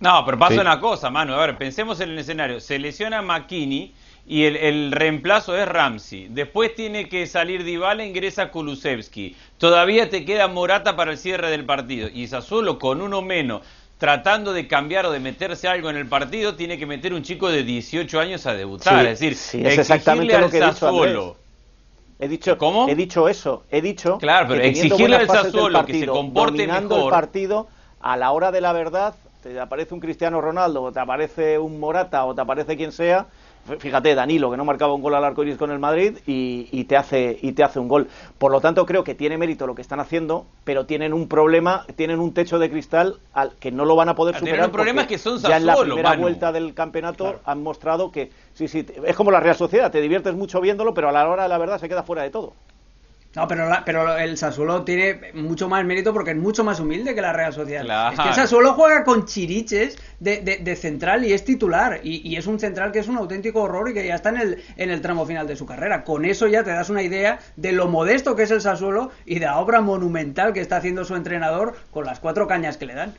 No, 0.00 0.22
pero 0.26 0.38
pasa 0.38 0.60
una 0.60 0.80
cosa, 0.80 1.08
mano. 1.08 1.34
A 1.34 1.46
ver, 1.46 1.56
pensemos 1.56 2.00
en 2.00 2.10
el 2.10 2.18
escenario. 2.18 2.60
Se 2.60 2.78
lesiona 2.78 3.22
McKinney 3.22 3.94
y 4.26 4.44
el, 4.44 4.92
reemplazo 4.92 5.56
es 5.56 5.66
Ramsey. 5.66 6.28
Después 6.30 6.74
tiene 6.74 7.08
que 7.08 7.26
salir 7.26 7.64
Dybala, 7.64 8.04
ingresa 8.04 8.50
Kulusevski. 8.50 9.36
Todavía 9.56 10.10
te 10.10 10.24
queda 10.24 10.48
Morata 10.48 10.96
para 10.96 11.12
el 11.12 11.18
cierre 11.18 11.50
del 11.50 11.64
partido. 11.64 12.08
Y 12.08 12.26
solo 12.26 12.78
con 12.78 13.00
uno 13.00 13.22
menos 13.22 13.62
tratando 13.98 14.52
de 14.52 14.66
cambiar 14.66 15.06
o 15.06 15.10
de 15.10 15.20
meterse 15.20 15.68
algo 15.68 15.90
en 15.90 15.96
el 15.96 16.06
partido, 16.06 16.56
tiene 16.56 16.78
que 16.78 16.86
meter 16.86 17.14
un 17.14 17.22
chico 17.22 17.48
de 17.48 17.62
18 17.62 18.20
años 18.20 18.46
a 18.46 18.54
debutar. 18.54 19.06
es 19.06 19.20
decir, 19.20 19.66
es 19.66 19.78
exactamente 19.78 20.38
lo 20.38 20.50
que 20.50 20.58
he 20.58 20.66
dicho, 20.66 21.36
He 22.16 22.28
dicho, 22.28 22.56
¿Cómo? 22.56 22.88
He 22.88 22.94
dicho 22.94 23.28
eso, 23.28 23.64
he 23.70 23.82
dicho 23.82 24.18
claro, 24.18 24.46
pero 24.48 24.62
exigirle 24.62 25.16
al 25.16 25.26
Sassuolo 25.26 25.84
que 25.84 26.00
se 26.00 26.06
comporte 26.06 26.66
mejor. 26.66 27.04
el 27.04 27.10
partido, 27.10 27.66
a 28.00 28.16
la 28.16 28.30
hora 28.30 28.52
de 28.52 28.60
la 28.60 28.72
verdad, 28.72 29.14
te 29.42 29.58
aparece 29.58 29.94
un 29.94 30.00
Cristiano 30.00 30.40
Ronaldo, 30.40 30.82
o 30.82 30.92
te 30.92 31.00
aparece 31.00 31.58
un 31.58 31.80
Morata, 31.80 32.24
o 32.24 32.34
te 32.34 32.40
aparece 32.40 32.76
quien 32.76 32.92
sea, 32.92 33.26
fíjate, 33.78 34.14
Danilo, 34.14 34.50
que 34.50 34.56
no 34.56 34.64
marcaba 34.64 34.94
un 34.94 35.02
gol 35.02 35.14
al 35.14 35.24
arco 35.24 35.42
iris 35.42 35.56
con 35.56 35.70
el 35.70 35.78
Madrid 35.78 36.18
y, 36.26 36.84
te 36.84 36.96
hace, 36.96 37.38
y 37.40 37.52
te 37.52 37.64
hace 37.64 37.78
un 37.78 37.88
gol. 37.88 38.08
Por 38.38 38.52
lo 38.52 38.60
tanto, 38.60 38.86
creo 38.86 39.04
que 39.04 39.14
tiene 39.14 39.38
mérito 39.38 39.66
lo 39.66 39.74
que 39.74 39.82
están 39.82 40.00
haciendo, 40.00 40.46
pero 40.64 40.86
tienen 40.86 41.12
un 41.12 41.28
problema, 41.28 41.86
tienen 41.96 42.20
un 42.20 42.34
techo 42.34 42.58
de 42.58 42.70
cristal 42.70 43.16
al 43.32 43.54
que 43.56 43.70
no 43.70 43.84
lo 43.84 43.96
van 43.96 44.08
a 44.08 44.14
poder 44.14 44.36
superar. 44.36 44.66
El 44.66 44.70
problema 44.70 45.02
es 45.02 45.08
que 45.08 45.18
son 45.18 45.38
ya 45.38 45.56
en 45.56 45.66
la 45.66 45.76
primera 45.76 46.16
vuelta 46.16 46.52
del 46.52 46.74
campeonato 46.74 47.40
han 47.44 47.62
mostrado 47.62 48.10
que, 48.10 48.30
sí, 48.52 48.68
sí, 48.68 48.86
es 49.04 49.16
como 49.16 49.30
la 49.30 49.40
Real 49.40 49.56
Sociedad, 49.56 49.90
te 49.90 50.00
diviertes 50.00 50.34
mucho 50.34 50.60
viéndolo, 50.60 50.94
pero 50.94 51.08
a 51.08 51.12
la 51.12 51.28
hora 51.28 51.44
de 51.44 51.48
la 51.48 51.58
verdad 51.58 51.78
se 51.78 51.88
queda 51.88 52.02
fuera 52.02 52.22
de 52.22 52.30
todo. 52.30 52.54
No, 53.34 53.48
pero, 53.48 53.68
pero 53.84 54.16
el 54.16 54.38
Sassuolo 54.38 54.84
tiene 54.84 55.32
mucho 55.34 55.68
más 55.68 55.84
mérito 55.84 56.12
porque 56.12 56.30
es 56.30 56.36
mucho 56.36 56.62
más 56.62 56.78
humilde 56.78 57.14
que 57.14 57.20
la 57.20 57.32
Real 57.32 57.52
Sociedad. 57.52 58.12
Es 58.12 58.20
que 58.20 58.28
el 58.28 58.34
Sassuolo 58.34 58.74
juega 58.74 59.02
con 59.02 59.26
chiriches 59.26 59.98
de, 60.20 60.40
de, 60.40 60.76
central 60.76 61.24
y 61.24 61.32
es 61.32 61.44
titular. 61.44 62.00
Y, 62.04 62.36
es 62.36 62.46
un 62.46 62.60
central 62.60 62.92
que 62.92 63.00
es 63.00 63.08
un 63.08 63.16
auténtico 63.16 63.62
horror 63.62 63.90
y 63.90 63.94
que 63.94 64.06
ya 64.06 64.14
está 64.14 64.28
en 64.28 64.36
el, 64.36 64.64
en 64.76 64.90
el 64.90 65.00
tramo 65.00 65.26
final 65.26 65.48
de 65.48 65.56
su 65.56 65.66
carrera. 65.66 66.04
Con 66.04 66.24
eso 66.24 66.46
ya 66.46 66.62
te 66.62 66.70
das 66.70 66.90
una 66.90 67.02
idea 67.02 67.40
de 67.56 67.72
lo 67.72 67.88
modesto 67.88 68.36
que 68.36 68.44
es 68.44 68.50
el 68.52 68.60
Sassuolo 68.60 69.10
y 69.26 69.40
de 69.40 69.46
la 69.46 69.58
obra 69.58 69.80
monumental 69.80 70.52
que 70.52 70.60
está 70.60 70.76
haciendo 70.76 71.04
su 71.04 71.16
entrenador 71.16 71.74
con 71.90 72.04
las 72.04 72.20
cuatro 72.20 72.46
cañas 72.46 72.76
que 72.76 72.86
le 72.86 72.94
dan. 72.94 73.14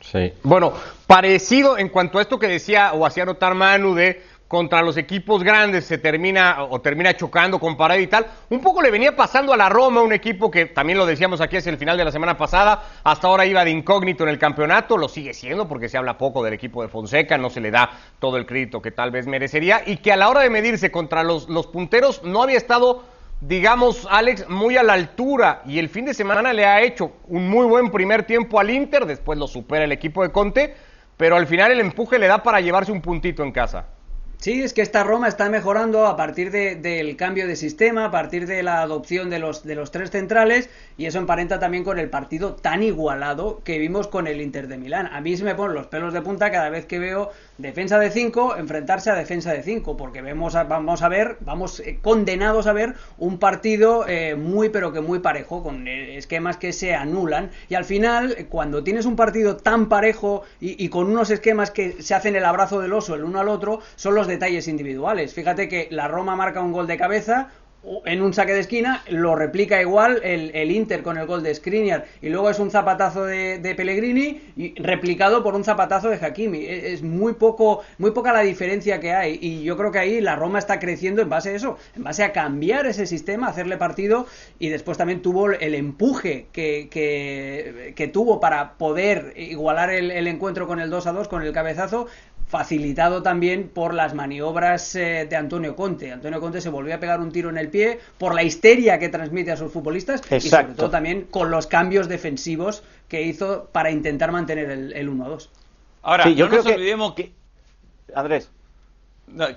Sí. 0.00 0.32
Bueno, 0.42 0.72
parecido 1.06 1.76
en 1.76 1.90
cuanto 1.90 2.18
a 2.18 2.22
esto 2.22 2.38
que 2.38 2.48
decía 2.48 2.94
o 2.94 3.04
hacía 3.04 3.26
notar 3.26 3.54
Manu 3.54 3.94
de 3.94 4.22
contra 4.50 4.82
los 4.82 4.96
equipos 4.96 5.44
grandes 5.44 5.84
se 5.84 5.96
termina 5.96 6.64
o 6.64 6.80
termina 6.80 7.16
chocando 7.16 7.60
con 7.60 7.76
pared 7.76 8.00
y 8.00 8.08
tal. 8.08 8.26
Un 8.48 8.58
poco 8.60 8.82
le 8.82 8.90
venía 8.90 9.14
pasando 9.14 9.52
a 9.52 9.56
la 9.56 9.68
Roma, 9.68 10.02
un 10.02 10.12
equipo 10.12 10.50
que 10.50 10.66
también 10.66 10.98
lo 10.98 11.06
decíamos 11.06 11.40
aquí 11.40 11.56
hacia 11.56 11.70
el 11.70 11.78
final 11.78 11.96
de 11.96 12.04
la 12.04 12.10
semana 12.10 12.36
pasada, 12.36 12.82
hasta 13.04 13.28
ahora 13.28 13.46
iba 13.46 13.64
de 13.64 13.70
incógnito 13.70 14.24
en 14.24 14.30
el 14.30 14.40
campeonato, 14.40 14.96
lo 14.96 15.08
sigue 15.08 15.34
siendo 15.34 15.68
porque 15.68 15.88
se 15.88 15.98
habla 15.98 16.18
poco 16.18 16.42
del 16.42 16.52
equipo 16.52 16.82
de 16.82 16.88
Fonseca, 16.88 17.38
no 17.38 17.48
se 17.48 17.60
le 17.60 17.70
da 17.70 17.90
todo 18.18 18.38
el 18.38 18.44
crédito 18.44 18.82
que 18.82 18.90
tal 18.90 19.12
vez 19.12 19.28
merecería 19.28 19.82
y 19.86 19.98
que 19.98 20.10
a 20.10 20.16
la 20.16 20.28
hora 20.28 20.40
de 20.40 20.50
medirse 20.50 20.90
contra 20.90 21.22
los, 21.22 21.48
los 21.48 21.68
punteros 21.68 22.24
no 22.24 22.42
había 22.42 22.56
estado 22.56 23.04
digamos, 23.40 24.08
Alex, 24.10 24.48
muy 24.48 24.76
a 24.76 24.82
la 24.82 24.94
altura 24.94 25.62
y 25.64 25.78
el 25.78 25.88
fin 25.88 26.06
de 26.06 26.12
semana 26.12 26.52
le 26.52 26.66
ha 26.66 26.82
hecho 26.82 27.12
un 27.28 27.48
muy 27.48 27.66
buen 27.66 27.92
primer 27.92 28.24
tiempo 28.24 28.58
al 28.58 28.70
Inter, 28.70 29.06
después 29.06 29.38
lo 29.38 29.46
supera 29.46 29.84
el 29.84 29.92
equipo 29.92 30.24
de 30.24 30.32
Conte, 30.32 30.74
pero 31.16 31.36
al 31.36 31.46
final 31.46 31.70
el 31.70 31.78
empuje 31.78 32.18
le 32.18 32.26
da 32.26 32.42
para 32.42 32.60
llevarse 32.60 32.90
un 32.90 33.00
puntito 33.00 33.44
en 33.44 33.52
casa. 33.52 33.86
Sí, 34.40 34.62
es 34.62 34.72
que 34.72 34.80
esta 34.80 35.04
Roma 35.04 35.28
está 35.28 35.50
mejorando 35.50 36.06
a 36.06 36.16
partir 36.16 36.50
del 36.50 37.16
cambio 37.18 37.46
de 37.46 37.56
sistema, 37.56 38.06
a 38.06 38.10
partir 38.10 38.46
de 38.46 38.62
la 38.62 38.80
adopción 38.80 39.28
de 39.28 39.38
los, 39.38 39.64
de 39.64 39.74
los 39.74 39.90
tres 39.90 40.10
centrales, 40.10 40.70
y 40.96 41.04
eso 41.04 41.18
emparenta 41.18 41.58
también 41.58 41.84
con 41.84 41.98
el 41.98 42.08
partido 42.08 42.54
tan 42.54 42.82
igualado 42.82 43.60
que 43.64 43.78
vimos 43.78 44.08
con 44.08 44.26
el 44.26 44.40
Inter 44.40 44.66
de 44.66 44.78
Milán. 44.78 45.08
A 45.08 45.20
mí 45.20 45.36
se 45.36 45.44
me 45.44 45.54
ponen 45.54 45.74
los 45.74 45.88
pelos 45.88 46.14
de 46.14 46.22
punta 46.22 46.50
cada 46.50 46.70
vez 46.70 46.86
que 46.86 46.98
veo 46.98 47.30
defensa 47.62 47.98
de 47.98 48.10
5 48.10 48.56
enfrentarse 48.56 49.10
a 49.10 49.14
defensa 49.14 49.52
de 49.52 49.62
5, 49.62 49.96
porque 49.96 50.22
vemos 50.22 50.54
vamos 50.54 51.02
a 51.02 51.08
ver, 51.08 51.36
vamos 51.40 51.80
eh, 51.80 51.98
condenados 52.02 52.66
a 52.66 52.72
ver 52.72 52.94
un 53.18 53.38
partido 53.38 54.06
eh, 54.08 54.34
muy 54.34 54.68
pero 54.68 54.92
que 54.92 55.00
muy 55.00 55.20
parejo, 55.20 55.62
con 55.62 55.86
eh, 55.88 56.16
esquemas 56.16 56.56
que 56.56 56.72
se 56.72 56.94
anulan, 56.94 57.50
y 57.68 57.74
al 57.74 57.84
final, 57.84 58.46
cuando 58.48 58.82
tienes 58.82 59.06
un 59.06 59.16
partido 59.16 59.56
tan 59.56 59.88
parejo 59.88 60.42
y, 60.60 60.82
y 60.82 60.88
con 60.88 61.06
unos 61.06 61.30
esquemas 61.30 61.70
que 61.70 62.02
se 62.02 62.14
hacen 62.14 62.36
el 62.36 62.44
abrazo 62.44 62.80
del 62.80 62.92
oso 62.92 63.14
el 63.14 63.24
uno 63.24 63.40
al 63.40 63.48
otro, 63.48 63.80
son 63.96 64.14
los 64.14 64.26
detalles 64.26 64.68
individuales. 64.68 65.34
Fíjate 65.34 65.68
que 65.68 65.88
la 65.90 66.08
Roma 66.08 66.36
marca 66.36 66.60
un 66.60 66.72
gol 66.72 66.86
de 66.86 66.96
cabeza, 66.96 67.50
en 68.04 68.20
un 68.20 68.34
saque 68.34 68.52
de 68.52 68.60
esquina, 68.60 69.02
lo 69.08 69.34
replica 69.34 69.80
igual 69.80 70.20
el, 70.22 70.70
Inter 70.70 71.02
con 71.02 71.16
el 71.16 71.26
gol 71.26 71.42
de 71.42 71.54
Skriniar. 71.54 72.06
Y 72.20 72.28
luego 72.28 72.50
es 72.50 72.58
un 72.58 72.70
zapatazo 72.70 73.24
de, 73.24 73.74
Pellegrini 73.76 74.40
y 74.56 74.74
replicado 74.82 75.42
por 75.42 75.54
un 75.54 75.64
zapatazo 75.64 76.10
de 76.10 76.16
Hakimi. 76.16 76.58
E, 76.58 76.92
es, 76.92 77.02
muy 77.02 77.34
poco, 77.34 77.82
muy 77.98 78.10
poca 78.10 78.32
la 78.32 78.40
diferencia 78.40 79.00
que 79.00 79.12
hay. 79.12 79.38
Y 79.40 79.62
yo 79.62 79.76
creo 79.76 79.90
que 79.90 79.98
ahí 79.98 80.20
la 80.20 80.36
Roma 80.36 80.58
está 80.58 80.78
creciendo 80.78 81.22
en 81.22 81.30
base 81.30 81.50
a 81.50 81.54
eso, 81.54 81.78
en 81.96 82.04
base 82.04 82.22
a 82.22 82.32
cambiar 82.32 82.86
ese 82.86 83.06
sistema, 83.06 83.48
hacerle 83.48 83.78
partido. 83.78 84.26
Y 84.58 84.68
después 84.68 84.98
también 84.98 85.22
tuvo 85.22 85.50
el 85.50 85.74
empuje 85.74 86.46
que, 86.52 86.88
que, 86.90 88.08
tuvo 88.08 88.40
para 88.40 88.74
poder 88.74 89.34
igualar 89.36 89.90
el, 89.90 90.10
el 90.10 90.26
encuentro 90.26 90.66
con 90.66 90.80
el 90.80 90.90
2 90.90 91.06
a 91.06 91.12
2 91.12 91.28
con 91.28 91.42
el 91.42 91.52
cabezazo 91.52 92.08
facilitado 92.50 93.22
también 93.22 93.68
por 93.68 93.94
las 93.94 94.12
maniobras 94.12 94.96
eh, 94.96 95.26
de 95.30 95.36
Antonio 95.36 95.76
Conte. 95.76 96.10
Antonio 96.10 96.40
Conte 96.40 96.60
se 96.60 96.68
volvió 96.68 96.96
a 96.96 96.98
pegar 96.98 97.20
un 97.20 97.30
tiro 97.30 97.48
en 97.48 97.56
el 97.56 97.68
pie 97.68 98.00
por 98.18 98.34
la 98.34 98.42
histeria 98.42 98.98
que 98.98 99.08
transmite 99.08 99.52
a 99.52 99.56
sus 99.56 99.72
futbolistas 99.72 100.20
y 100.32 100.40
sobre 100.40 100.74
todo 100.74 100.90
también 100.90 101.28
con 101.30 101.52
los 101.52 101.68
cambios 101.68 102.08
defensivos 102.08 102.82
que 103.06 103.22
hizo 103.22 103.68
para 103.70 103.92
intentar 103.92 104.32
mantener 104.32 104.68
el, 104.68 105.08
1-2. 105.08 105.48
Ahora, 106.02 106.28
yo 106.28 106.48
no 106.48 106.56
nos 106.56 106.66
olvidemos 106.66 107.14
que... 107.14 107.32
Andrés. 108.16 108.50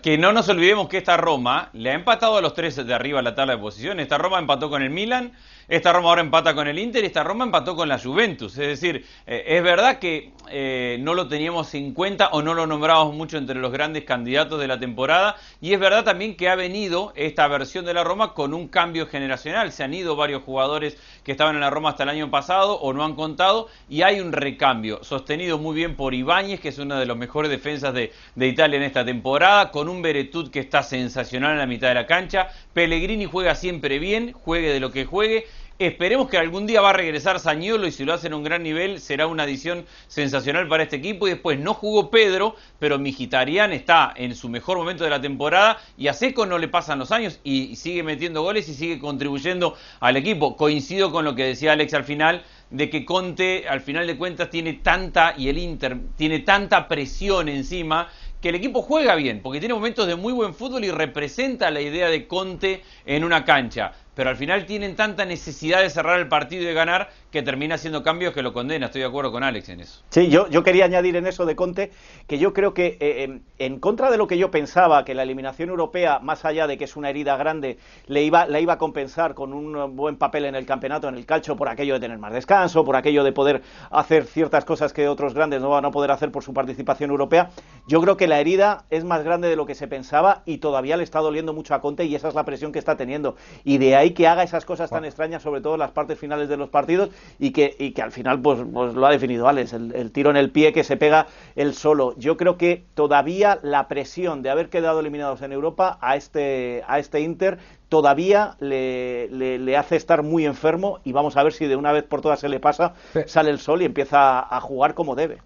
que 0.04 0.20
no 0.20 0.32
nos 0.32 0.48
olvidemos 0.50 0.88
que 0.88 1.00
esta 1.00 1.18
Roma 1.18 1.70
le 1.74 1.90
ha 1.90 1.96
empatado 1.96 2.38
a 2.38 2.42
los 2.42 2.54
tres 2.54 2.76
de 2.76 2.94
arriba 2.94 3.24
la 3.24 3.34
tabla 3.34 3.54
de 3.54 3.60
posiciones. 3.60 4.04
Esta 4.04 4.20
Roma 4.20 4.38
empató 4.38 4.70
con 4.70 4.84
el 4.84 4.92
Milan, 4.92 5.34
esta 5.68 5.94
Roma 5.94 6.10
ahora 6.10 6.22
empata 6.22 6.54
con 6.54 6.68
el 6.68 6.78
Inter 6.78 7.04
y 7.04 7.08
esta 7.08 7.24
Roma 7.24 7.46
empató 7.46 7.76
con 7.76 7.88
la 7.88 7.98
Juventus. 7.98 8.58
Es 8.58 8.68
decir, 8.68 9.06
eh, 9.26 9.44
es 9.48 9.64
verdad 9.64 10.00
que 10.00 10.32
eh, 10.50 10.98
no 11.00 11.14
lo 11.14 11.28
teníamos 11.28 11.74
en 11.74 11.94
cuenta 11.94 12.30
o 12.30 12.42
no 12.42 12.54
lo 12.54 12.68
nombrábamos 12.68 13.16
mucho 13.16 13.38
entre 13.38 13.56
los 13.56 13.72
grandes 13.72 14.04
candidatos 14.04 14.60
de 14.60 14.68
la 14.68 14.80
temporada. 14.80 15.38
Y 15.62 15.74
es 15.74 15.80
verdad 15.80 16.04
también 16.04 16.36
que 16.36 16.50
ha 16.50 16.56
venido 16.56 17.14
esta 17.16 17.48
versión 17.48 17.86
de 17.86 17.94
la 17.94 18.04
Roma 18.04 18.34
con 18.34 18.54
un 18.54 18.68
cambio 18.68 19.08
generacional. 19.08 19.72
Se 19.72 19.84
han 19.84 19.94
ido 19.94 20.16
varios 20.16 20.44
jugadores 20.44 20.98
que 21.24 21.32
estaban 21.32 21.56
en 21.56 21.62
la 21.62 21.70
Roma 21.70 21.90
hasta 21.92 22.04
el 22.04 22.10
año 22.10 22.30
pasado 22.30 22.80
o 22.80 22.92
no 22.94 23.04
han 23.04 23.16
contado 23.16 23.70
y 23.90 24.02
hay 24.02 24.20
un 24.20 24.34
recambio 24.34 25.04
sostenido 25.04 25.58
muy 25.58 25.76
bien 25.76 25.96
por 25.96 26.14
Ibáñez, 26.14 26.60
que 26.60 26.70
es 26.70 26.78
una 26.78 27.00
de 27.00 27.06
las 27.06 27.16
mejores 27.16 27.50
defensas 27.50 27.94
de, 27.94 28.12
de 28.36 28.48
Italia 28.48 28.78
en 28.78 28.84
esta 28.84 29.06
temporada, 29.06 29.72
con 29.72 29.88
un 29.88 30.02
Beretut 30.02 30.52
que 30.52 30.60
está 30.60 30.84
sensacional 30.84 31.54
en 31.54 31.60
la 31.60 31.66
mitad 31.66 31.88
de 31.88 31.96
la 31.96 32.06
cancha. 32.06 32.50
Pellegrini 32.74 33.26
juega 33.26 33.56
siempre 33.56 34.00
bien, 34.00 34.34
juegue 34.34 34.72
de 34.74 34.80
lo 34.80 34.92
que 34.92 35.06
juegue 35.06 35.48
Esperemos 35.80 36.30
que 36.30 36.38
algún 36.38 36.68
día 36.68 36.82
va 36.82 36.92
a 36.92 36.94
regresar 36.94 37.40
Sañolo 37.40 37.88
y 37.88 37.92
si 37.92 38.06
lo 38.06 38.14
hace 38.14 38.28
en 38.28 38.36
un 38.36 38.44
gran 38.44 38.62
nivel 38.62 39.00
será 39.00 39.26
una 39.26 39.42
adición 39.42 39.86
sensacional 40.08 40.68
para 40.68 40.84
este 40.84 40.98
equipo. 40.98 41.26
Y 41.28 41.32
después 41.32 41.58
no 41.58 41.74
jugó 41.74 42.12
Pedro, 42.12 42.56
pero 42.78 43.00
Mijitarián 43.00 43.74
está 43.74 44.14
en 44.16 44.36
su 44.36 44.50
mejor 44.50 44.78
momento 44.78 45.04
de 45.04 45.10
la 45.10 45.20
temporada 45.20 45.80
y 45.98 46.10
a 46.10 46.14
Seco 46.14 46.46
no 46.46 46.60
le 46.60 46.68
pasan 46.68 47.00
los 47.00 47.12
años 47.12 47.40
y 47.44 47.76
sigue 47.76 48.04
metiendo 48.04 48.44
goles 48.44 48.70
y 48.70 48.76
sigue 48.76 49.00
contribuyendo 49.00 49.76
al 50.00 50.16
equipo. 50.16 50.56
Coincido 50.58 51.12
con 51.12 51.26
lo 51.26 51.34
que 51.34 51.46
decía 51.46 51.72
Alex 51.72 51.96
al 51.96 52.04
final 52.04 52.44
de 52.70 52.92
que 52.92 53.04
Conte 53.04 53.68
al 53.68 53.82
final 53.82 54.06
de 54.06 54.16
cuentas 54.16 54.52
tiene 54.52 54.74
tanta 54.74 55.34
y 55.36 55.50
el 55.50 55.58
Inter 55.58 55.98
tiene 56.16 56.40
tanta 56.40 56.88
presión 56.88 57.50
encima 57.50 58.10
que 58.42 58.50
el 58.50 58.56
equipo 58.56 58.82
juega 58.82 59.16
bien, 59.16 59.42
porque 59.42 59.60
tiene 59.60 59.74
momentos 59.74 60.06
de 60.06 60.18
muy 60.18 60.34
buen 60.34 60.54
fútbol 60.54 60.84
y 60.84 60.92
representa 60.92 61.72
la 61.72 61.80
idea 61.80 62.10
de 62.10 62.28
Conte 62.28 62.84
en 63.06 63.24
una 63.24 63.46
cancha 63.46 63.94
pero 64.16 64.30
al 64.30 64.36
final 64.36 64.66
tienen 64.66 64.96
tanta 64.96 65.26
necesidad 65.26 65.82
de 65.82 65.90
cerrar 65.90 66.20
el 66.20 66.28
partido 66.28 66.64
y 66.64 66.66
de 66.66 66.74
ganar 66.74 67.10
que 67.32 67.42
termina 67.42 67.76
haciendo 67.76 68.04
cambios 68.04 68.34
que 68.34 68.42
lo 68.42 68.54
condena. 68.54 68.88
Estoy 68.88 69.02
de 69.02 69.08
acuerdo 69.08 69.32
con 69.32 69.44
Alex 69.44 69.70
en 69.70 69.80
eso. 69.80 70.04
Sí, 70.10 70.30
yo, 70.30 70.48
yo 70.50 70.64
quería 70.64 70.86
añadir 70.86 71.16
en 71.16 71.26
eso 71.26 71.46
de 71.46 71.56
Conte 71.56 71.92
que 72.28 72.38
yo 72.38 72.54
creo 72.54 72.74
que 72.74 72.98
eh, 73.00 73.40
en, 73.58 73.80
contra 73.80 74.12
de 74.12 74.18
lo 74.18 74.28
que 74.28 74.38
yo 74.38 74.52
pensaba, 74.52 75.04
que 75.04 75.16
la 75.16 75.24
eliminación 75.24 75.70
europea, 75.70 76.20
más 76.20 76.46
allá 76.46 76.68
de 76.68 76.78
que 76.78 76.84
es 76.84 76.96
una 76.96 77.10
herida 77.10 77.36
grande, 77.38 77.78
le 78.08 78.24
iba, 78.24 78.46
la 78.46 78.60
iba 78.60 78.74
a 78.74 78.78
compensar 78.78 79.34
con 79.34 79.54
un 79.54 79.96
buen 79.96 80.18
papel 80.18 80.46
en 80.46 80.56
el 80.56 80.66
campeonato, 80.66 81.08
en 81.08 81.16
el 81.16 81.26
calcio, 81.26 81.56
por 81.56 81.70
aquello 81.70 81.96
de 81.96 82.00
tener 82.00 82.20
más 82.20 82.34
descanso, 82.34 82.86
por 82.86 82.96
aquello 82.96 83.24
de 83.24 83.32
poder 83.32 83.62
hacer 83.90 84.26
ciertas 84.26 84.66
cosas 84.66 84.94
que 84.94 85.08
otros 85.08 85.34
grandes 85.34 85.62
no 85.62 85.70
van 85.70 85.86
a 85.86 85.92
poder 85.92 86.12
hacer 86.12 86.32
por 86.32 86.44
su 86.44 86.54
participación 86.54 87.10
europea, 87.10 87.50
yo 87.88 88.02
creo 88.02 88.18
que 88.18 88.28
la 88.28 88.40
herida 88.40 88.86
es 88.90 89.04
más 89.04 89.24
grande 89.24 89.48
de 89.48 89.56
lo 89.56 89.66
que 89.66 89.76
se 89.76 89.88
pensaba 89.88 90.44
y 90.46 90.60
todavía 90.60 90.98
le 90.98 91.04
está 91.04 91.20
doliendo 91.20 91.54
mucho 91.54 91.74
a 91.74 91.82
Conte 91.82 92.06
y 92.06 92.16
esa 92.16 92.28
es 92.28 92.36
la 92.36 92.46
presión 92.46 92.72
que 92.72 92.80
está 92.80 92.96
teniendo. 92.96 93.36
Y 93.64 93.78
de 93.78 93.96
ahí 93.96 94.03
que 94.12 94.28
haga 94.28 94.44
esas 94.44 94.66
cosas 94.66 94.90
tan 94.90 95.06
extrañas, 95.06 95.42
sobre 95.42 95.62
todo 95.62 95.74
en 95.74 95.80
las 95.80 95.92
partes 95.92 96.20
finales 96.20 96.50
de 96.50 96.58
los 96.58 96.70
partidos, 96.70 97.10
y 97.40 97.52
que, 97.52 97.76
y 97.78 97.92
que 97.92 98.02
al 98.02 98.12
final 98.12 98.42
pues, 98.42 98.60
pues 98.72 98.94
lo 98.94 99.06
ha 99.06 99.12
definido 99.12 99.48
Alex, 99.48 99.74
el, 99.74 100.12
tiro 100.12 100.30
en 100.30 100.38
el 100.38 100.50
pie 100.50 100.74
que 100.74 100.84
se 100.84 100.98
pega 100.98 101.28
él 101.56 101.74
solo. 101.74 102.16
Yo 102.18 102.38
creo 102.38 102.58
que 102.58 102.84
todavía 102.94 103.60
la 103.62 103.88
presión 103.88 104.42
de 104.42 104.50
haber 104.50 104.70
quedado 104.70 105.00
eliminados 105.00 105.42
en 105.42 105.52
Europa 105.52 105.98
a 106.02 106.16
este, 106.16 106.84
a 106.88 107.00
este 107.00 107.22
Inter 107.22 107.60
todavía 107.90 108.56
le, 108.60 109.28
le, 109.30 109.78
hace 109.78 109.96
estar 109.96 110.24
muy 110.24 110.48
enfermo 110.48 111.00
y 111.04 111.12
vamos 111.12 111.38
a 111.38 111.44
ver 111.44 111.54
si 111.54 111.68
de 111.68 111.76
una 111.76 111.92
vez 111.92 112.04
por 112.04 112.22
todas 112.22 112.40
se 112.40 112.50
le 112.50 112.60
pasa, 112.60 112.96
sale 113.28 113.52
el 113.52 113.60
sol 113.60 113.84
y 113.84 113.86
empieza 113.86 114.40
a 114.40 114.60
jugar 114.62 114.96
como 114.96 115.14
debe. 115.14 115.38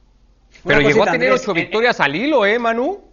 Pero 0.66 0.82
llegó 0.82 1.04
a 1.04 1.12
tener 1.12 1.32
ocho 1.32 1.54
victorias 1.54 2.00
al 2.00 2.16
hilo, 2.16 2.46
¿eh, 2.46 2.58
Manu? 2.58 3.07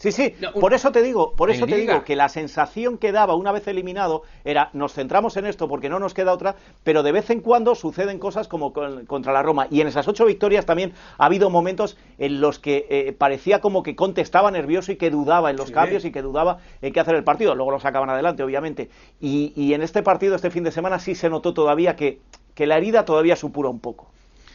Sí, 0.00 0.12
sí, 0.12 0.34
por 0.58 0.72
eso 0.72 0.92
te 0.92 1.02
digo, 1.02 1.32
por 1.32 1.50
eso 1.50 1.66
te 1.66 1.76
digo 1.76 2.04
que 2.04 2.16
la 2.16 2.30
sensación 2.30 2.96
que 2.96 3.12
daba 3.12 3.34
una 3.34 3.52
vez 3.52 3.68
eliminado 3.68 4.22
era 4.46 4.70
nos 4.72 4.94
centramos 4.94 5.36
en 5.36 5.44
esto 5.44 5.68
porque 5.68 5.90
no 5.90 5.98
nos 5.98 6.14
queda 6.14 6.32
otra, 6.32 6.56
pero 6.84 7.02
de 7.02 7.12
vez 7.12 7.28
en 7.28 7.40
cuando 7.40 7.74
suceden 7.74 8.18
cosas 8.18 8.48
como 8.48 8.72
contra 8.72 9.34
la 9.34 9.42
Roma. 9.42 9.66
Y 9.70 9.82
en 9.82 9.88
esas 9.88 10.08
ocho 10.08 10.24
victorias 10.24 10.64
también 10.64 10.94
ha 11.18 11.26
habido 11.26 11.50
momentos 11.50 11.98
en 12.16 12.40
los 12.40 12.58
que 12.58 12.86
eh, 12.88 13.12
parecía 13.12 13.60
como 13.60 13.82
que 13.82 13.94
Conte 13.94 14.22
estaba 14.22 14.50
nervioso 14.50 14.90
y 14.90 14.96
que 14.96 15.10
dudaba 15.10 15.50
en 15.50 15.58
los 15.58 15.70
cambios 15.70 16.06
y 16.06 16.12
que 16.12 16.22
dudaba 16.22 16.60
en 16.80 16.94
qué 16.94 17.00
hacer 17.00 17.14
el 17.14 17.22
partido, 17.22 17.54
luego 17.54 17.72
lo 17.72 17.78
sacaban 17.78 18.08
adelante 18.08 18.42
obviamente. 18.42 18.88
Y, 19.20 19.52
y 19.54 19.74
en 19.74 19.82
este 19.82 20.02
partido 20.02 20.34
este 20.34 20.50
fin 20.50 20.64
de 20.64 20.72
semana 20.72 20.98
sí 20.98 21.14
se 21.14 21.28
notó 21.28 21.52
todavía 21.52 21.94
que, 21.96 22.22
que 22.54 22.64
la 22.64 22.78
herida 22.78 23.04
todavía 23.04 23.36
supura 23.36 23.68
un 23.68 23.80
poco. 23.80 24.10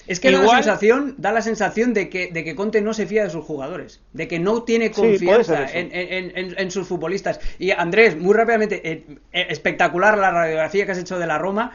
Es 0.08 0.20
que 0.20 0.32
da, 0.32 0.42
la 0.42 0.56
sensación, 0.56 1.16
da 1.18 1.32
la 1.32 1.42
sensación 1.42 1.94
de 1.94 2.10
que, 2.10 2.28
de 2.32 2.44
que 2.44 2.56
Conte 2.56 2.82
no 2.82 2.94
se 2.94 3.08
fía 3.08 3.24
de 3.24 3.30
sus 3.30 3.44
jugadores, 3.44 4.02
de 4.14 4.28
que 4.28 4.40
no 4.40 4.64
tiene 4.64 4.92
confianza 4.92 5.66
en, 5.74 6.72
sus 6.72 6.88
futbolistas. 6.88 7.40
Y 7.58 7.72
Andrés, 7.72 8.18
muy 8.18 8.34
rápidamente, 8.34 8.82
eh, 8.84 9.06
eh, 9.32 9.48
espectacular 9.50 10.18
la 10.18 10.32
radiografía 10.32 10.86
que 10.86 10.92
has 10.92 10.98
hecho 10.98 11.18
de 11.18 11.28
la 11.28 11.38
Roma. 11.38 11.72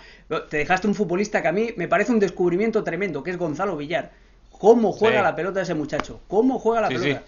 Te 0.49 0.59
dejaste 0.59 0.87
un 0.87 0.95
futbolista 0.95 1.43
que 1.43 1.49
a 1.49 1.53
mí 1.53 1.71
me 1.77 1.89
parece 1.89 2.13
un 2.13 2.21
descubrimiento 2.21 2.85
tremendo, 2.85 3.23
que 3.23 3.33
es 3.33 3.37
Gonzalo 3.37 3.77
Villar. 3.77 4.13
¿Cómo 4.51 4.93
juega 4.93 5.23
la 5.23 5.35
pelota 5.35 5.63
ese 5.63 5.75
muchacho? 5.75 6.21
¿Cómo 6.29 6.59
juega 6.59 6.83
la 6.83 6.89
pelota? 6.89 7.23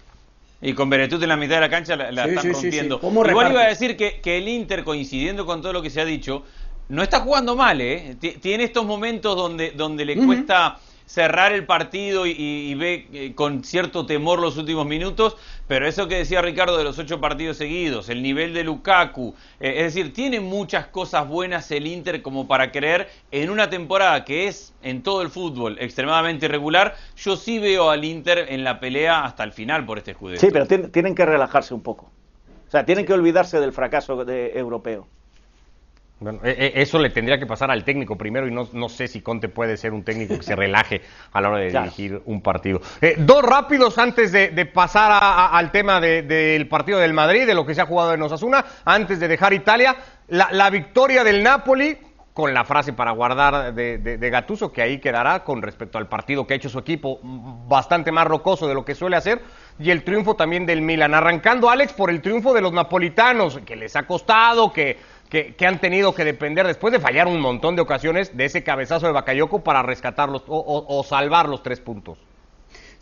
Y 0.61 0.73
con 0.73 0.89
Beretut 0.89 1.21
en 1.21 1.27
la 1.27 1.35
mitad 1.35 1.55
de 1.55 1.61
la 1.61 1.69
cancha 1.69 1.97
la, 1.97 2.25
están 2.25 2.53
rompiendo. 2.53 3.01
Igual 3.03 3.51
iba 3.51 3.63
a 3.63 3.67
decir 3.67 3.97
que, 3.97 4.21
que 4.21 4.37
el 4.37 4.47
Inter, 4.47 4.85
coincidiendo 4.85 5.45
con 5.45 5.61
todo 5.61 5.73
lo 5.73 5.81
que 5.81 5.89
se 5.89 5.99
ha 5.99 6.05
dicho, 6.05 6.43
no 6.89 7.03
está 7.03 7.19
jugando 7.19 7.55
mal, 7.55 7.81
¿eh? 7.81 8.15
Tiene 8.41 8.63
estos 8.63 8.85
momentos 8.85 9.35
donde, 9.35 9.71
donde 9.71 10.05
le 10.05 10.15
cuesta 10.15 10.79
cerrar 11.05 11.53
el 11.53 11.65
partido 11.65 12.25
y, 12.25 12.73
ve 12.75 13.07
eh, 13.13 13.33
con 13.35 13.63
cierto 13.63 14.05
temor 14.05 14.39
los 14.39 14.57
últimos 14.57 14.85
minutos, 14.85 15.37
pero 15.67 15.87
eso 15.87 16.07
que 16.07 16.15
decía 16.15 16.41
Ricardo 16.41 16.77
de 16.77 16.83
los 16.83 16.97
ocho 16.99 17.19
partidos 17.19 17.57
seguidos, 17.57 18.09
el 18.09 18.21
nivel 18.21 18.53
de 18.53 18.63
Lukaku, 18.63 19.35
eh, 19.59 19.73
es 19.77 19.93
decir, 19.93 20.13
tiene 20.13 20.39
muchas 20.39 20.87
cosas 20.87 21.27
buenas 21.27 21.69
el 21.71 21.87
Inter 21.87 22.21
como 22.21 22.47
para 22.47 22.71
creer 22.71 23.09
en 23.31 23.49
una 23.49 23.69
temporada 23.69 24.25
que 24.25 24.47
es 24.47 24.73
en 24.81 25.03
todo 25.03 25.21
el 25.21 25.29
fútbol 25.29 25.77
extremadamente 25.79 26.45
irregular, 26.45 26.95
yo 27.15 27.35
sí 27.35 27.59
veo 27.59 27.89
al 27.89 28.03
Inter 28.03 28.47
en 28.49 28.63
la 28.63 28.79
pelea 28.79 29.23
hasta 29.23 29.43
el 29.43 29.53
final 29.53 29.85
por 29.85 29.97
este 29.97 30.11
escudo. 30.11 30.37
Sí, 30.37 30.47
pero 30.51 30.67
tienen 30.67 31.15
que 31.15 31.25
relajarse 31.25 31.73
un 31.73 31.81
poco. 31.81 32.09
O 32.67 32.71
sea, 32.71 32.85
tienen 32.85 33.05
que 33.05 33.13
olvidarse 33.13 33.59
del 33.59 33.71
fracaso 33.71 34.25
de, 34.25 34.57
europeo. 34.57 35.07
Bueno, 36.23 36.39
e, 36.41 36.51
e, 36.51 36.81
eso 36.81 36.99
le 36.99 37.09
tendría 37.09 37.37
que 37.37 37.45
pasar 37.45 37.69
al 37.69 37.83
técnico 37.83 38.17
primero 38.17 38.47
y 38.47 38.51
no, 38.51 38.67
no, 38.71 38.87
sé 38.87 39.09
si 39.09 39.19
Conte 39.21 39.49
puede 39.49 39.75
ser 39.75 39.91
un 39.91 40.03
técnico 40.03 40.37
que 40.37 40.43
se 40.43 40.55
relaje 40.55 41.01
a 41.33 41.41
la 41.41 41.49
hora 41.49 41.57
de 41.57 41.69
dirigir 41.69 42.21
un 42.25 42.41
partido. 42.41 42.81
Eh, 43.01 43.15
dos 43.17 43.43
rápidos 43.43 43.97
antes 43.97 44.31
de, 44.31 44.65
pasar 44.73 45.11
al 45.51 45.71
tema 45.71 45.99
del 45.99 46.67
partido 46.69 46.97
del 46.99 47.13
Madrid, 47.13 47.45
de 47.45 47.53
lo 47.53 47.65
que 47.65 47.75
se 47.75 47.81
ha 47.81 47.85
jugado 47.85 48.13
en 48.13 48.21
Osasuna, 48.21 48.63
antes 48.85 49.19
de 49.19 49.27
dejar 49.27 49.53
Italia. 49.53 49.97
La, 50.29 50.69
victoria 50.69 51.25
del 51.25 51.43
Napoli, 51.43 51.97
con 52.33 52.53
la 52.53 52.63
frase 52.63 52.93
para 52.93 53.11
guardar 53.11 53.73
de, 53.73 53.97
de, 53.97 54.29
Gatuso, 54.29 54.71
que 54.71 54.81
ahí 54.81 54.99
quedará 54.99 55.43
con 55.43 55.61
respecto 55.61 55.97
al 55.97 56.07
partido 56.07 56.47
que 56.47 56.53
ha 56.53 56.57
hecho 56.57 56.69
su 56.69 56.79
equipo, 56.79 57.19
bastante 57.21 58.11
más 58.11 58.25
rocoso 58.25 58.67
de 58.67 58.73
lo 58.73 58.85
que 58.85 58.95
suele 58.95 59.17
hacer, 59.17 59.41
y 59.77 59.91
el 59.91 60.03
triunfo 60.03 60.35
también 60.35 60.65
del 60.65 60.81
Milan. 60.81 61.13
Arrancando, 61.13 61.69
Alex, 61.69 61.91
por 61.93 62.09
el 62.09 62.21
triunfo 62.21 62.53
de 62.53 62.61
los 62.61 62.71
napolitanos, 62.71 63.59
que 63.65 63.75
les 63.75 63.95
ha 63.95 64.03
costado, 64.03 64.71
que 64.71 64.97
que, 65.41 65.65
han 65.65 65.81
tenido 65.81 66.13
que 66.13 66.23
depender 66.23 66.67
después 66.67 66.93
de 66.93 66.99
fallar 66.99 67.27
un 67.27 67.39
montón 67.39 67.75
de 67.75 67.81
ocasiones 67.81 68.37
de 68.37 68.45
ese 68.45 68.63
cabezazo 68.63 69.07
de 69.07 69.13
Bakayoko 69.13 69.63
para 69.63 69.81
rescatarlos 69.81 70.43
o 70.47 71.03
salvar 71.03 71.49
los 71.49 71.63
tres 71.63 71.79
puntos. 71.79 72.19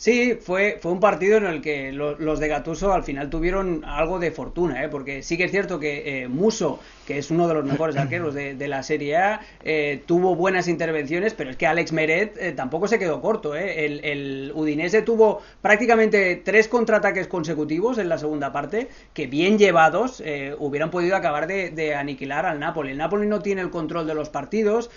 Sí, 0.02 0.34
fue, 0.42 0.80
fue 0.82 0.94
un 0.94 1.00
partido 1.00 1.38
en 1.38 1.46
el 1.46 1.62
que 1.62 1.92
los 1.92 2.40
de 2.40 2.48
Gatuso 2.48 2.92
al 2.92 3.04
final 3.04 3.30
tuvieron 3.30 3.86
algo 3.86 4.18
de 4.18 4.32
fortuna, 4.32 4.84
¿eh? 4.84 4.90
porque 4.90 5.22
sí 5.22 5.38
que 5.38 5.44
es 5.44 5.52
cierto 5.52 5.80
que 5.80 6.24
eh, 6.24 6.28
Muso, 6.28 6.80
que 7.12 7.20
es 7.20 7.32
uno 7.32 7.48
de 7.48 7.54
los 7.54 7.66
mejores 7.66 7.96
arqueros 7.98 8.34
de, 8.34 8.68
la 8.68 8.84
Serie 8.84 9.18
A, 9.18 9.42
eh, 9.64 10.02
tuvo 10.06 10.36
buenas 10.36 10.68
intervenciones, 10.68 11.34
pero 11.34 11.50
es 11.50 11.58
que 11.58 11.68
Alex 11.68 11.92
Meret 11.92 12.38
eh, 12.38 12.52
tampoco 12.54 12.88
se 12.88 13.00
quedó 13.00 13.22
corto. 13.22 13.56
El, 13.56 14.04
el, 14.04 14.52
Udinese 14.56 15.02
tuvo 15.02 15.42
prácticamente 15.62 16.42
tres 16.44 16.68
contraataques 16.68 17.28
consecutivos 17.28 17.98
en 17.98 18.10
la 18.10 18.18
segunda 18.18 18.52
parte, 18.52 18.88
que 19.14 19.28
bien 19.28 19.58
llevados 19.58 20.24
hubieran 20.60 20.92
podido 20.92 21.16
acabar 21.16 21.48
de, 21.48 21.96
aniquilar 21.96 22.46
al 22.46 22.60
Napoli. 22.60 22.92
El 22.92 22.98
Napoli 22.98 23.28
no 23.28 23.42
tiene 23.42 23.62
el 23.62 23.70
control 23.70 24.08
de 24.08 24.14
los 24.14 24.30
partidos, 24.30 24.90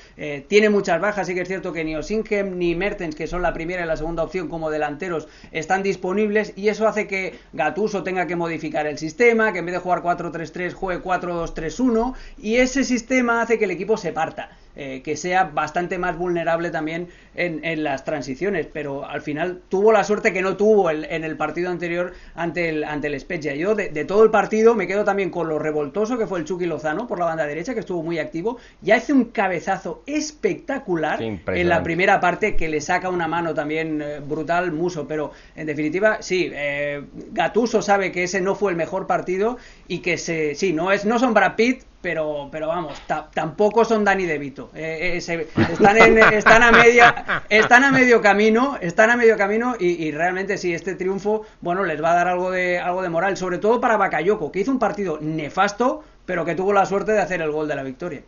tiene 0.49 0.71
muchas 0.71 1.01
bajas, 1.01 1.27
sí 1.27 1.35
que 1.35 1.43
es 1.43 1.49
cierto 1.49 1.73
que 1.73 1.85
ni 1.85 1.97
Osingem 1.97 2.59
ni 2.59 2.75
Mertens, 2.75 3.15
que 3.15 3.27
son 3.27 3.43
la 3.43 3.53
primera 3.53 3.85
y 3.85 3.87
la 3.87 3.97
segunda 3.97 4.23
opción 4.23 4.49
como 4.49 4.71
delante 4.71 5.05
están 5.53 5.83
disponibles 5.83 6.53
y 6.57 6.69
eso 6.69 6.87
hace 6.89 7.07
que 7.07 7.35
Gatuso 7.53 8.03
tenga 8.03 8.27
que 8.27 8.37
modificar 8.37 8.87
el 8.87 8.99
sistema, 8.99 9.53
que 9.53 9.59
en 9.59 9.67
vez 9.67 9.75
de 9.75 9.81
jugar 9.81 10.03
4-3-3 10.03 10.73
juegue 10.73 11.03
4-2-3-1 11.03 12.04
y 12.39 12.57
ese 12.57 12.85
sistema 12.85 13.43
hace 13.43 13.59
que 13.59 13.65
el 13.65 13.71
equipo 13.71 13.97
se 13.97 14.13
parta. 14.13 14.51
eh, 14.77 15.03
que 15.05 15.17
sea 15.17 15.45
bastante 15.45 15.99
más 15.99 16.19
vulnerable 16.19 16.71
también 16.71 17.09
en, 17.37 17.85
las 17.85 18.05
transiciones, 18.05 18.67
pero 18.73 19.05
al 19.09 19.23
final 19.23 19.61
tuvo 19.69 19.93
la 19.93 20.05
suerte 20.05 20.33
que 20.33 20.43
no 20.43 20.57
tuvo 20.57 20.91
en 20.91 21.25
el 21.25 21.37
partido 21.37 21.71
anterior 21.71 22.13
ante 22.35 22.69
el, 22.69 22.85
ante 22.85 23.09
el 23.09 23.19
Spezia. 23.21 23.55
Yo 23.55 23.75
de, 23.75 24.05
todo 24.05 24.25
el 24.25 24.31
partido 24.31 24.75
me 24.75 24.87
quedo 24.87 25.05
también 25.05 25.31
con 25.31 25.49
lo 25.49 25.59
revoltoso 25.59 26.19
que 26.19 26.27
fue 26.27 26.41
el 26.41 26.45
Chucky 26.45 26.67
Lozano 26.67 27.07
por 27.07 27.19
la 27.19 27.27
banda 27.27 27.47
derecha, 27.47 27.75
que 27.75 27.81
estuvo 27.81 28.03
muy 28.03 28.19
activo, 28.19 28.59
y 28.83 28.91
hace 28.91 29.13
un 29.13 29.27
cabezazo 29.27 30.03
espectacular 30.07 31.23
en 31.23 31.69
la 31.69 31.83
primera 31.83 32.21
parte 32.21 32.57
que 32.57 32.69
le 32.69 32.81
saca 32.81 33.09
una 33.09 33.29
mano 33.29 33.55
también 33.55 34.03
eh, 34.03 34.21
brutal 34.21 34.73
Muso, 34.73 35.07
pero 35.07 35.33
en 35.55 35.67
definitiva, 35.67 36.19
sí, 36.21 36.51
eh, 36.53 37.05
Gatuso 37.33 37.83
sabe 37.83 38.11
que 38.11 38.25
ese 38.25 38.41
no 38.41 38.55
fue 38.55 38.73
el 38.73 38.77
mejor 38.77 39.07
partido 39.07 39.57
y 39.89 39.99
que 39.99 40.19
se, 40.19 40.55
sí, 40.55 40.73
no, 40.73 40.91
es, 40.91 41.05
no 41.05 41.19
son 41.19 41.35
Brad 41.35 41.55
Pitt, 41.57 41.83
pero, 42.05 42.51
pero 42.53 42.69
vamos, 42.69 43.01
tampoco 43.33 43.83
son 43.87 44.05
Dani 44.05 44.27
De 44.27 44.37
Vito. 44.37 44.71
Eh, 44.75 45.15
eh, 45.15 45.17
están, 45.17 45.97
están, 46.35 46.63
a 46.63 46.71
media, 46.71 47.43
están 47.49 47.83
a 47.83 47.91
medio 47.91 48.21
camino, 48.21 48.77
están 48.83 49.09
a 49.09 49.17
medio 49.17 49.39
camino 49.39 49.75
y, 49.81 50.11
realmente 50.11 50.59
sí, 50.59 50.75
este 50.75 50.97
triunfo, 50.97 51.47
bueno, 51.63 51.83
les 51.83 52.05
va 52.05 52.13
a 52.13 52.15
dar 52.15 52.29
algo 52.29 52.51
de, 52.51 52.79
algo 52.79 53.01
de 53.01 53.09
moral, 53.09 53.39
sobre 53.39 53.57
todo 53.57 53.81
para 53.81 53.97
Bakayoko, 53.97 54.53
que 54.53 54.61
hizo 54.61 54.71
un 54.71 54.79
partido 54.79 55.19
nefasto, 55.23 56.05
pero 56.27 56.45
que 56.45 56.55
tuvo 56.55 56.75
la 56.75 56.85
suerte 56.85 57.13
de 57.13 57.21
hacer 57.21 57.41
el 57.41 57.51
gol 57.51 57.69
de 57.69 57.75
la 57.75 57.83
victoria 57.83 58.21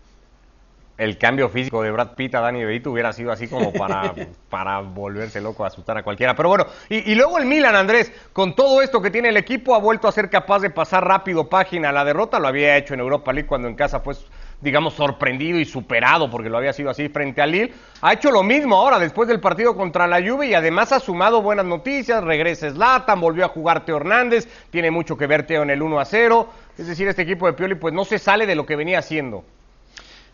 el 0.99 1.19
cambio 1.19 1.49
físico 1.49 1.83
de 1.83 1.91
Brad 1.91 2.15
Pitt 2.15 2.35
a 2.35 2.41
Danny 2.41 2.61
DeVito 2.61 2.91
hubiera 2.91 3.13
sido 3.13 3.31
así 3.31 3.49
como 3.49 3.73
para, 3.73 4.15
para 4.51 4.81
volverse 4.81 5.41
loco, 5.41 5.65
a 5.65 5.69
asustar 5.69 5.99
a 5.99 6.03
cualquiera. 6.03 6.35
Pero 6.35 6.49
bueno, 6.49 6.67
y, 6.89 7.15
luego 7.15 7.39
el 7.39 7.47
Milan, 7.47 7.77
Andrés, 7.77 8.13
con 8.33 8.55
todo 8.55 8.81
esto 8.81 9.03
que 9.03 9.11
tiene 9.11 9.29
el 9.29 9.37
equipo, 9.37 9.75
ha 9.75 9.79
vuelto 9.79 10.09
a 10.09 10.13
ser 10.13 10.31
capaz 10.31 10.61
de 10.61 10.71
pasar 10.71 11.07
rápido 11.07 11.49
página. 11.49 11.93
La 11.93 12.05
derrota 12.05 12.39
lo 12.39 12.49
había 12.49 12.77
hecho 12.77 12.95
en 12.95 13.01
Europa 13.01 13.33
League 13.33 13.47
cuando 13.47 13.69
en 13.69 13.75
casa 13.75 14.01
fue, 14.01 14.15
digamos, 14.63 14.95
sorprendido 14.95 15.59
y 15.59 15.67
superado, 15.67 16.31
porque 16.31 16.49
lo 16.49 16.57
había 16.57 16.73
sido 16.73 16.89
así 16.89 17.09
frente 17.11 17.43
a 17.43 17.47
Lille. 17.47 17.75
Ha 18.01 18.15
hecho 18.15 18.31
lo 18.31 18.43
mismo 18.43 18.77
ahora, 18.77 18.99
después 18.99 19.29
del 19.29 19.41
partido 19.41 19.77
contra 19.77 20.07
la 20.07 20.27
Juve, 20.27 20.47
y 20.47 20.55
además 20.55 20.93
ha 20.93 21.01
sumado 21.01 21.43
buenas 21.43 21.67
noticias. 21.67 22.25
Regresa 22.25 22.71
Zlatan, 22.71 23.21
volvió 23.21 23.45
a 23.45 23.49
jugar 23.49 23.85
Teo 23.85 23.99
Hernández, 23.99 24.49
tiene 24.71 24.91
mucho 24.91 25.19
que 25.19 25.27
ver 25.27 25.47
Teo 25.47 25.63
en 25.63 25.71
el 25.71 25.83
1 25.83 26.01
a 26.01 26.05
0. 26.07 26.49
Es 26.79 26.87
decir, 26.87 27.07
este 27.07 27.23
equipo 27.23 27.47
de 27.47 27.53
Pioli 27.53 27.75
pues 27.75 27.93
no 27.93 28.07
se 28.07 28.19
sale 28.19 28.47
de 28.47 28.55
lo 28.55 28.65
que 28.65 28.77
venía 28.77 28.99
haciendo. 28.99 29.45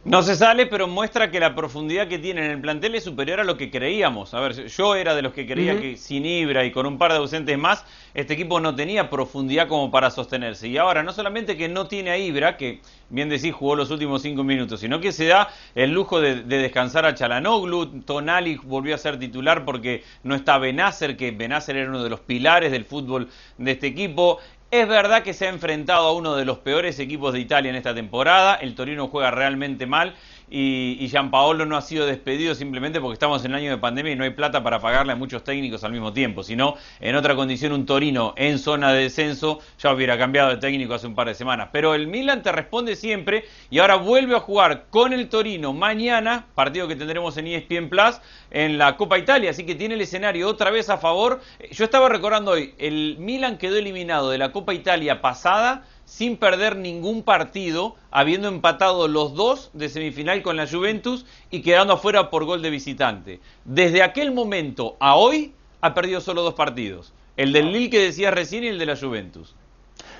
No 0.04 0.24
se 0.24 0.34
sale, 0.34 0.66
pero 0.66 0.88
muestra 0.88 1.30
que 1.30 1.38
la 1.38 1.54
profundidad 1.54 2.08
que 2.08 2.18
tiene 2.18 2.44
en 2.44 2.50
el 2.50 2.60
plantel 2.60 2.96
es 2.96 3.04
superior 3.04 3.38
a 3.38 3.44
lo 3.44 3.56
que 3.56 3.70
creíamos. 3.70 4.34
A 4.34 4.40
ver, 4.40 4.66
yo 4.66 4.96
era 4.96 5.14
de 5.14 5.22
los 5.22 5.32
que 5.32 5.46
creía 5.46 5.80
que 5.80 5.96
sin 5.96 6.26
Ibra 6.26 6.64
y 6.64 6.72
con 6.72 6.86
un 6.86 6.98
par 6.98 7.12
de 7.12 7.18
ausentes 7.18 7.56
más, 7.56 7.84
este 8.12 8.34
equipo 8.34 8.58
no 8.58 8.74
tenía 8.74 9.08
profundidad 9.08 9.68
como 9.68 9.92
para 9.92 10.10
sostenerse. 10.10 10.66
Y 10.66 10.76
ahora, 10.76 11.04
no 11.04 11.12
solamente 11.12 11.56
que 11.56 11.68
no 11.68 11.86
tiene 11.86 12.10
a 12.10 12.18
Ibra, 12.18 12.56
que 12.56 12.80
bien 13.10 13.28
decís 13.28 13.54
jugó 13.54 13.76
los 13.76 13.92
últimos 13.92 14.22
cinco 14.22 14.42
minutos, 14.42 14.80
sino 14.80 15.00
que 15.00 15.12
se 15.12 15.26
da 15.26 15.50
el 15.76 15.92
lujo 15.92 16.20
de, 16.20 16.42
descansar 16.42 17.06
a 17.06 17.14
Chalanoglu. 17.14 18.02
Tonali 18.02 18.56
volvió 18.56 18.96
a 18.96 18.98
ser 18.98 19.20
titular 19.20 19.64
porque 19.64 20.02
no 20.24 20.34
está 20.34 20.58
Benacer, 20.58 21.16
que 21.16 21.30
Benacer 21.30 21.76
era 21.76 21.88
uno 21.88 22.02
de 22.02 22.10
los 22.10 22.18
pilares 22.18 22.72
del 22.72 22.84
fútbol 22.84 23.28
de 23.56 23.70
este 23.70 23.86
equipo. 23.86 24.40
Es 24.72 24.88
verdad 24.88 25.22
que 25.22 25.34
se 25.34 25.44
ha 25.44 25.50
enfrentado 25.50 26.08
a 26.08 26.14
uno 26.14 26.34
de 26.34 26.46
los 26.46 26.56
peores 26.56 26.98
equipos 26.98 27.34
de 27.34 27.40
Italia 27.40 27.68
en 27.68 27.76
esta 27.76 27.94
temporada. 27.94 28.54
El 28.54 28.74
Torino 28.74 29.06
juega 29.08 29.30
realmente 29.30 29.84
mal 29.84 30.14
y, 30.52 30.98
y 31.00 31.08
Gianpaolo 31.08 31.64
no 31.64 31.78
ha 31.78 31.80
sido 31.80 32.04
despedido 32.04 32.54
simplemente 32.54 33.00
porque 33.00 33.14
estamos 33.14 33.42
en 33.44 33.52
el 33.52 33.56
año 33.56 33.70
de 33.70 33.78
pandemia 33.78 34.12
y 34.12 34.16
no 34.16 34.24
hay 34.24 34.30
plata 34.30 34.62
para 34.62 34.80
pagarle 34.80 35.14
a 35.14 35.16
muchos 35.16 35.42
técnicos 35.44 35.82
al 35.82 35.92
mismo 35.92 36.12
tiempo. 36.12 36.42
Si 36.42 36.56
no, 36.56 36.76
en 37.00 37.16
otra 37.16 37.34
condición, 37.34 37.72
un 37.72 37.86
Torino 37.86 38.34
en 38.36 38.58
zona 38.58 38.92
de 38.92 39.04
descenso 39.04 39.60
ya 39.78 39.92
hubiera 39.94 40.18
cambiado 40.18 40.50
de 40.50 40.58
técnico 40.58 40.92
hace 40.92 41.06
un 41.06 41.14
par 41.14 41.28
de 41.28 41.34
semanas. 41.34 41.70
Pero 41.72 41.94
el 41.94 42.06
Milan 42.06 42.42
te 42.42 42.52
responde 42.52 42.96
siempre 42.96 43.46
y 43.70 43.78
ahora 43.78 43.96
vuelve 43.96 44.36
a 44.36 44.40
jugar 44.40 44.84
con 44.90 45.14
el 45.14 45.30
Torino 45.30 45.72
mañana, 45.72 46.46
partido 46.54 46.86
que 46.86 46.96
tendremos 46.96 47.34
en 47.38 47.46
ESPN 47.46 47.88
Plus, 47.88 48.20
en 48.50 48.76
la 48.76 48.98
Copa 48.98 49.18
Italia. 49.18 49.50
Así 49.50 49.64
que 49.64 49.74
tiene 49.74 49.94
el 49.94 50.02
escenario 50.02 50.48
otra 50.48 50.70
vez 50.70 50.90
a 50.90 50.98
favor. 50.98 51.40
Yo 51.70 51.84
estaba 51.84 52.10
recordando 52.10 52.50
hoy, 52.50 52.74
el 52.76 53.16
Milan 53.18 53.56
quedó 53.56 53.76
eliminado 53.76 54.28
de 54.28 54.36
la 54.36 54.52
Copa 54.52 54.74
Italia 54.74 55.22
pasada 55.22 55.86
sin 56.12 56.36
perder 56.36 56.76
ningún 56.76 57.22
partido, 57.22 57.96
habiendo 58.10 58.46
empatado 58.46 59.08
los 59.08 59.34
dos 59.34 59.70
de 59.72 59.88
semifinal 59.88 60.42
con 60.42 60.58
la 60.58 60.68
Juventus 60.68 61.24
y 61.50 61.62
quedando 61.62 61.94
afuera 61.94 62.28
por 62.28 62.44
gol 62.44 62.60
de 62.60 62.68
visitante. 62.68 63.40
Desde 63.64 64.02
aquel 64.02 64.30
momento 64.30 64.98
a 65.00 65.16
hoy 65.16 65.54
ha 65.80 65.94
perdido 65.94 66.20
solo 66.20 66.42
dos 66.42 66.52
partidos, 66.52 67.14
el 67.38 67.54
del 67.54 67.72
Lille 67.72 67.88
que 67.88 68.00
decía 68.00 68.30
recién 68.30 68.62
y 68.62 68.66
el 68.66 68.78
de 68.78 68.84
la 68.84 68.96
Juventus. 68.96 69.54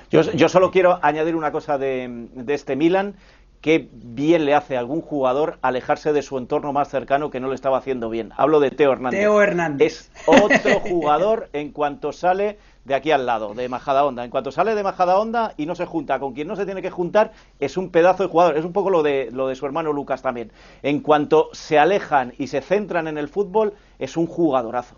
Yo, 0.09 0.49
solo 0.49 0.71
quiero 0.71 0.97
añadir 1.03 1.35
una 1.35 1.51
cosa 1.51 1.77
de, 1.77 2.27
de 2.33 2.53
este 2.55 2.75
Milan, 2.75 3.15
que 3.63 3.87
bien 3.93 4.43
le 4.43 4.53
hace 4.53 4.75
a 4.75 4.79
algún 4.79 4.99
jugador 4.99 5.57
alejarse 5.61 6.11
de 6.11 6.21
su 6.21 6.37
entorno 6.37 6.73
más 6.73 6.89
cercano 6.89 7.31
que 7.31 7.39
no 7.39 7.47
le 7.47 7.55
estaba 7.55 7.77
haciendo 7.77 8.09
bien. 8.09 8.33
Hablo 8.35 8.59
de 8.59 8.71
Teo 8.71 8.91
Hernández. 8.91 9.21
Teo 9.21 9.41
Hernández. 9.41 9.87
Es 9.87 10.11
otro 10.25 10.81
jugador 10.81 11.47
en 11.53 11.71
cuanto 11.71 12.11
sale 12.11 12.57
de 12.83 12.93
aquí 12.93 13.11
al 13.11 13.25
lado, 13.25 13.53
de 13.53 13.69
Majada 13.69 14.03
Onda. 14.03 14.25
En 14.25 14.31
cuanto 14.31 14.51
sale 14.51 14.75
de 14.75 14.83
Majada 14.83 15.17
Onda 15.17 15.53
y 15.55 15.65
no 15.65 15.75
se 15.75 15.85
junta 15.85 16.19
con 16.19 16.33
quien 16.33 16.49
no 16.49 16.57
se 16.57 16.65
tiene 16.65 16.81
que 16.81 16.89
juntar, 16.89 17.31
es 17.61 17.77
un 17.77 17.89
pedazo 17.89 18.23
de 18.23 18.29
jugador. 18.29 18.57
Es 18.57 18.65
un 18.65 18.73
poco 18.73 18.89
lo 18.89 19.01
de, 19.01 19.29
lo 19.31 19.47
de 19.47 19.55
su 19.55 19.65
hermano 19.65 19.93
Lucas 19.93 20.21
también. 20.21 20.51
En 20.81 20.99
cuanto 20.99 21.47
se 21.53 21.79
alejan 21.79 22.33
y 22.37 22.47
se 22.47 22.59
centran 22.59 23.07
en 23.07 23.17
el 23.17 23.29
fútbol, 23.29 23.75
es 23.97 24.17
un 24.17 24.27
jugadorazo. 24.27 24.97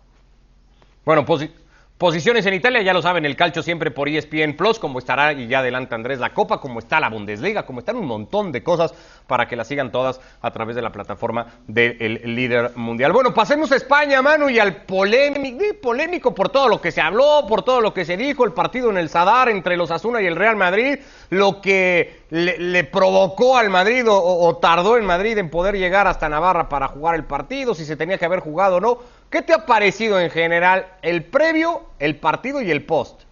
Bueno, 1.06 1.24
pues 1.24 1.52
Posiciones 1.98 2.46
en 2.46 2.54
Italia, 2.54 2.82
ya 2.82 2.94
lo 2.94 3.02
saben, 3.02 3.24
el 3.24 3.38
calcio 3.38 3.64
siempre 3.64 3.90
por 3.90 4.10
ESPN 4.10 4.58
Plus, 4.58 4.80
como 4.80 5.00
estará, 5.00 5.32
y 5.32 5.48
ya 5.48 5.60
adelanta 5.60 5.96
Andrés, 5.96 6.20
la 6.20 6.34
Copa, 6.34 6.60
como 6.60 6.80
está 6.80 7.00
la 7.00 7.08
Bundesliga, 7.10 7.66
como 7.66 7.80
están 7.80 7.96
un 7.96 8.06
montón 8.06 8.52
de 8.52 8.62
cosas 8.64 8.94
para 9.28 9.48
que 9.48 9.56
la 9.56 9.64
sigan 9.64 9.94
todas 9.94 10.20
a 10.42 10.52
través 10.52 10.76
de 10.76 10.82
la 10.82 10.92
plataforma 10.92 11.48
del 11.68 12.36
líder 12.36 12.76
mundial. 12.76 13.14
Bueno, 13.14 13.34
pasemos 13.34 13.72
a 13.72 13.78
España, 13.78 14.22
Manu, 14.22 14.50
y 14.50 14.60
al 14.60 14.84
polémico, 14.84 15.64
polémico 15.82 16.36
por 16.36 16.50
todo 16.50 16.68
lo 16.68 16.82
que 16.82 16.92
se 16.92 17.00
habló, 17.00 17.46
por 17.48 17.64
todo 17.64 17.80
lo 17.80 17.94
que 17.94 18.04
se 18.04 18.18
dijo, 18.18 18.44
el 18.44 18.52
partido 18.52 18.90
en 18.90 18.98
el 18.98 19.08
Sadar 19.08 19.48
entre 19.48 19.78
los 19.78 19.90
Asuna 19.90 20.22
y 20.22 20.26
el 20.26 20.36
Real 20.36 20.58
Madrid, 20.58 21.00
lo 21.30 21.62
que 21.62 22.24
le, 22.30 22.84
provocó 22.84 23.56
al 23.56 23.70
Madrid 23.70 24.06
o, 24.06 24.18
o 24.18 24.58
tardó 24.58 24.98
en 24.98 25.06
Madrid 25.06 25.38
en 25.38 25.50
poder 25.50 25.78
llegar 25.78 26.08
hasta 26.08 26.28
Navarra 26.28 26.68
para 26.68 26.90
jugar 26.90 27.16
el 27.16 27.24
partido, 27.24 27.74
si 27.74 27.86
se 27.86 27.96
tenía 27.96 28.18
que 28.18 28.26
haber 28.26 28.42
jugado 28.42 28.76
o 28.76 28.82
no. 28.82 28.98
¿Qué 29.30 29.42
te 29.42 29.54
ha 29.54 29.66
parecido 29.66 30.20
en 30.20 30.30
general 30.30 30.88
el 31.02 31.24
previo, 31.24 31.84
el 32.00 32.16
partido 32.18 32.62
y 32.62 32.72
el 32.72 32.86
post? 32.86 33.24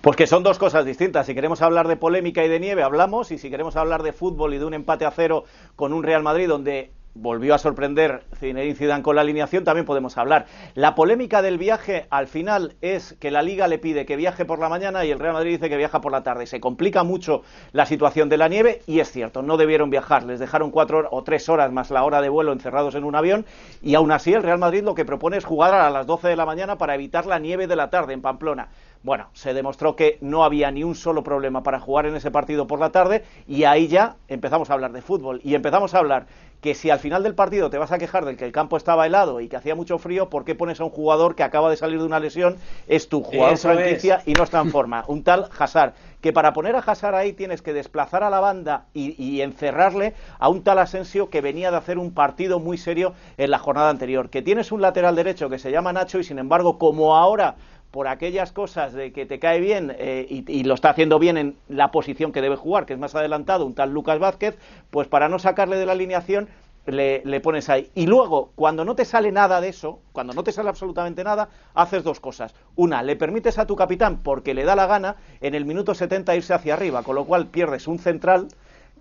Pues 0.00 0.16
que 0.16 0.26
son 0.26 0.42
dos 0.42 0.58
cosas 0.58 0.84
distintas. 0.84 1.26
Si 1.26 1.34
queremos 1.34 1.60
hablar 1.62 1.88
de 1.88 1.96
polémica 1.96 2.44
y 2.44 2.48
de 2.48 2.60
nieve, 2.60 2.82
hablamos. 2.82 3.30
Y 3.30 3.38
si 3.38 3.50
queremos 3.50 3.76
hablar 3.76 4.02
de 4.02 4.12
fútbol 4.12 4.54
y 4.54 4.58
de 4.58 4.64
un 4.64 4.74
empate 4.74 5.04
a 5.04 5.10
cero 5.10 5.44
con 5.76 5.92
un 5.92 6.02
Real 6.02 6.22
Madrid 6.22 6.48
donde 6.48 6.92
volvió 7.14 7.54
a 7.54 7.58
sorprender 7.58 8.22
Zinedine 8.38 8.74
Zidane 8.74 9.02
con 9.02 9.16
la 9.16 9.22
alineación, 9.22 9.64
también 9.64 9.86
podemos 9.86 10.16
hablar. 10.18 10.46
La 10.74 10.94
polémica 10.94 11.42
del 11.42 11.58
viaje 11.58 12.06
al 12.10 12.26
final 12.26 12.76
es 12.80 13.16
que 13.20 13.30
la 13.30 13.42
Liga 13.42 13.68
le 13.68 13.78
pide 13.78 14.06
que 14.06 14.16
viaje 14.16 14.44
por 14.44 14.58
la 14.58 14.68
mañana 14.68 15.04
y 15.04 15.10
el 15.10 15.18
Real 15.18 15.34
Madrid 15.34 15.52
dice 15.52 15.68
que 15.68 15.76
viaja 15.76 16.00
por 16.00 16.12
la 16.12 16.22
tarde. 16.22 16.46
Se 16.46 16.60
complica 16.60 17.02
mucho 17.02 17.42
la 17.72 17.86
situación 17.86 18.28
de 18.28 18.38
la 18.38 18.48
nieve 18.48 18.82
y 18.86 19.00
es 19.00 19.10
cierto, 19.10 19.42
no 19.42 19.56
debieron 19.56 19.90
viajar. 19.90 20.22
Les 20.24 20.38
dejaron 20.38 20.70
cuatro 20.70 21.08
o 21.10 21.22
tres 21.22 21.48
horas 21.48 21.72
más 21.72 21.90
la 21.90 22.04
hora 22.04 22.20
de 22.20 22.28
vuelo 22.28 22.52
encerrados 22.52 22.94
en 22.94 23.04
un 23.04 23.14
avión 23.14 23.46
y 23.82 23.94
aún 23.94 24.12
así 24.12 24.32
el 24.32 24.42
Real 24.42 24.58
Madrid 24.58 24.82
lo 24.82 24.94
que 24.94 25.04
propone 25.04 25.36
es 25.36 25.44
jugar 25.44 25.74
a 25.74 25.90
las 25.90 26.06
12 26.06 26.28
de 26.28 26.36
la 26.36 26.46
mañana 26.46 26.78
para 26.78 26.94
evitar 26.94 27.26
la 27.26 27.38
nieve 27.38 27.66
de 27.66 27.76
la 27.76 27.90
tarde 27.90 28.12
en 28.12 28.22
Pamplona. 28.22 28.68
Bueno, 29.02 29.28
se 29.32 29.54
demostró 29.54 29.94
que 29.94 30.18
no 30.20 30.42
había 30.42 30.72
ni 30.72 30.82
un 30.82 30.96
solo 30.96 31.22
problema 31.22 31.62
para 31.62 31.78
jugar 31.78 32.06
en 32.06 32.16
ese 32.16 32.32
partido 32.32 32.66
por 32.66 32.80
la 32.80 32.90
tarde 32.90 33.24
y 33.46 33.62
ahí 33.62 33.86
ya 33.86 34.16
empezamos 34.26 34.70
a 34.70 34.74
hablar 34.74 34.92
de 34.92 35.02
fútbol 35.02 35.40
y 35.44 35.54
empezamos 35.54 35.94
a 35.94 35.98
hablar 35.98 36.26
que 36.60 36.74
si 36.74 36.90
al 36.90 36.98
final 36.98 37.22
del 37.22 37.34
partido 37.34 37.70
te 37.70 37.78
vas 37.78 37.92
a 37.92 37.98
quejar 37.98 38.24
del 38.24 38.36
que 38.36 38.44
el 38.44 38.52
campo 38.52 38.76
estaba 38.76 39.06
helado 39.06 39.40
y 39.40 39.48
que 39.48 39.56
hacía 39.56 39.74
mucho 39.74 39.98
frío, 39.98 40.28
¿por 40.28 40.44
qué 40.44 40.54
pones 40.54 40.80
a 40.80 40.84
un 40.84 40.90
jugador 40.90 41.34
que 41.34 41.42
acaba 41.42 41.70
de 41.70 41.76
salir 41.76 41.98
de 42.00 42.06
una 42.06 42.18
lesión? 42.18 42.56
Es 42.86 43.08
tu 43.08 43.22
jugador 43.22 43.58
franquicia 43.58 44.22
y 44.26 44.32
no 44.32 44.44
está 44.44 44.60
en 44.60 44.70
forma. 44.72 45.04
Un 45.06 45.22
tal 45.22 45.48
Hazard, 45.56 45.94
que 46.20 46.32
para 46.32 46.52
poner 46.52 46.74
a 46.74 46.80
Hazard 46.80 47.14
ahí 47.14 47.32
tienes 47.32 47.62
que 47.62 47.72
desplazar 47.72 48.24
a 48.24 48.30
la 48.30 48.40
banda 48.40 48.86
y, 48.92 49.14
y, 49.22 49.42
encerrarle 49.42 50.14
a 50.38 50.48
un 50.48 50.64
tal 50.64 50.78
Asensio 50.78 51.30
que 51.30 51.40
venía 51.40 51.70
de 51.70 51.76
hacer 51.76 51.98
un 51.98 52.12
partido 52.12 52.58
muy 52.58 52.76
serio 52.76 53.14
en 53.36 53.50
la 53.50 53.58
jornada 53.58 53.90
anterior. 53.90 54.30
Que 54.30 54.42
tienes 54.42 54.72
un 54.72 54.82
lateral 54.82 55.14
derecho 55.14 55.48
que 55.48 55.58
se 55.58 55.70
llama 55.70 55.92
Nacho 55.92 56.18
y 56.18 56.24
sin 56.24 56.38
embargo, 56.38 56.78
como 56.78 57.16
ahora 57.16 57.54
por 57.90 58.08
aquellas 58.08 58.52
cosas 58.52 58.92
de 58.92 59.12
que 59.12 59.26
te 59.26 59.38
cae 59.38 59.60
bien 59.60 59.94
eh, 59.98 60.26
y, 60.28 60.64
lo 60.64 60.74
está 60.74 60.90
haciendo 60.90 61.18
bien 61.18 61.38
en 61.38 61.56
la 61.68 61.90
posición 61.90 62.32
que 62.32 62.42
debe 62.42 62.56
jugar, 62.56 62.86
que 62.86 62.92
es 62.92 62.98
más 62.98 63.14
adelantado, 63.14 63.64
un 63.64 63.74
tal 63.74 63.92
Lucas 63.92 64.18
Vázquez, 64.18 64.58
pues 64.90 65.08
para 65.08 65.28
no 65.28 65.38
sacarle 65.38 65.76
de 65.76 65.86
la 65.86 65.92
alineación 65.92 66.48
le, 66.86 67.22
le, 67.24 67.40
pones 67.40 67.68
ahí. 67.68 67.90
Y 67.94 68.06
luego, 68.06 68.50
cuando 68.54 68.84
no 68.84 68.94
te 68.94 69.04
sale 69.04 69.30
nada 69.30 69.60
de 69.60 69.68
eso, 69.68 70.00
cuando 70.12 70.32
no 70.32 70.42
te 70.42 70.52
sale 70.52 70.68
absolutamente 70.68 71.22
nada, 71.22 71.48
haces 71.74 72.02
dos 72.02 72.20
cosas. 72.20 72.54
Una, 72.76 73.02
le 73.02 73.16
permites 73.16 73.58
a 73.58 73.66
tu 73.66 73.76
capitán, 73.76 74.22
porque 74.22 74.54
le 74.54 74.64
da 74.64 74.74
la 74.74 74.86
gana, 74.86 75.16
en 75.40 75.54
el 75.54 75.66
minuto 75.66 75.94
70 75.94 76.34
irse 76.36 76.54
hacia 76.54 76.74
arriba, 76.74 77.02
con 77.02 77.14
lo 77.14 77.24
cual 77.24 77.48
pierdes 77.48 77.88
un 77.88 77.98
central 77.98 78.48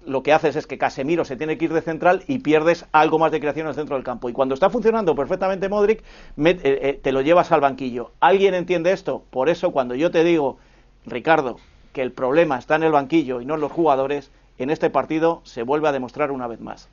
lo 0.07 0.23
que 0.23 0.33
haces 0.33 0.55
es 0.55 0.65
que 0.65 0.77
Casemiro 0.77 1.25
se 1.25 1.35
tiene 1.35 1.57
que 1.57 1.65
ir 1.65 1.73
de 1.73 1.81
central 1.81 2.23
y 2.27 2.39
pierdes 2.39 2.85
algo 2.91 3.19
más 3.19 3.31
de 3.31 3.39
creación 3.39 3.65
en 3.65 3.69
el 3.69 3.75
centro 3.75 3.95
del 3.95 4.05
campo. 4.05 4.29
Y 4.29 4.33
cuando 4.33 4.53
está 4.53 4.69
funcionando 4.69 5.15
perfectamente 5.15 5.69
Modric, 5.69 5.99
eh, 5.99 6.59
eh, 6.63 6.99
te 7.01 7.11
lo 7.11 7.21
llevas 7.21 7.51
al 7.51 7.61
banquillo. 7.61 8.11
¿Alguien 8.19 8.53
entiende 8.53 8.91
esto? 8.91 9.23
Por 9.29 9.49
eso 9.49 9.71
cuando 9.71 9.95
yo 9.95 10.09
te 10.09 10.23
digo, 10.23 10.57
Ricardo, 11.05 11.57
que 11.93 12.01
el 12.01 12.11
problema 12.11 12.57
está 12.57 12.75
en 12.75 12.83
el 12.83 12.91
banquillo 12.91 13.41
y 13.41 13.45
no 13.45 13.55
en 13.55 13.61
los 13.61 13.71
jugadores, 13.71 14.31
en 14.57 14.69
este 14.69 14.89
partido 14.89 15.41
se 15.43 15.63
vuelve 15.63 15.89
a 15.89 15.91
demostrar 15.91 16.31
una 16.31 16.47
vez 16.47 16.61
más. 16.61 16.89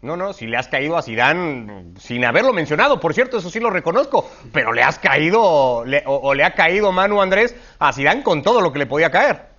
No, 0.00 0.16
no, 0.16 0.32
si 0.32 0.46
le 0.46 0.56
has 0.56 0.68
caído 0.68 0.96
a 0.96 1.02
Zidane 1.02 1.92
sin 1.98 2.24
haberlo 2.24 2.52
mencionado, 2.52 3.00
por 3.00 3.14
cierto, 3.14 3.38
eso 3.38 3.50
sí 3.50 3.58
lo 3.58 3.70
reconozco, 3.70 4.30
pero 4.52 4.72
le 4.72 4.82
has 4.82 4.98
caído 4.98 5.42
o, 5.42 5.84
o, 6.06 6.34
le 6.34 6.44
ha 6.44 6.54
caído 6.54 6.92
Manu 6.92 7.20
Andrés 7.20 7.56
a 7.80 7.92
Zidane 7.92 8.22
con 8.22 8.42
todo 8.42 8.60
lo 8.60 8.72
que 8.72 8.78
le 8.78 8.86
podía 8.86 9.10
caer. 9.10 9.57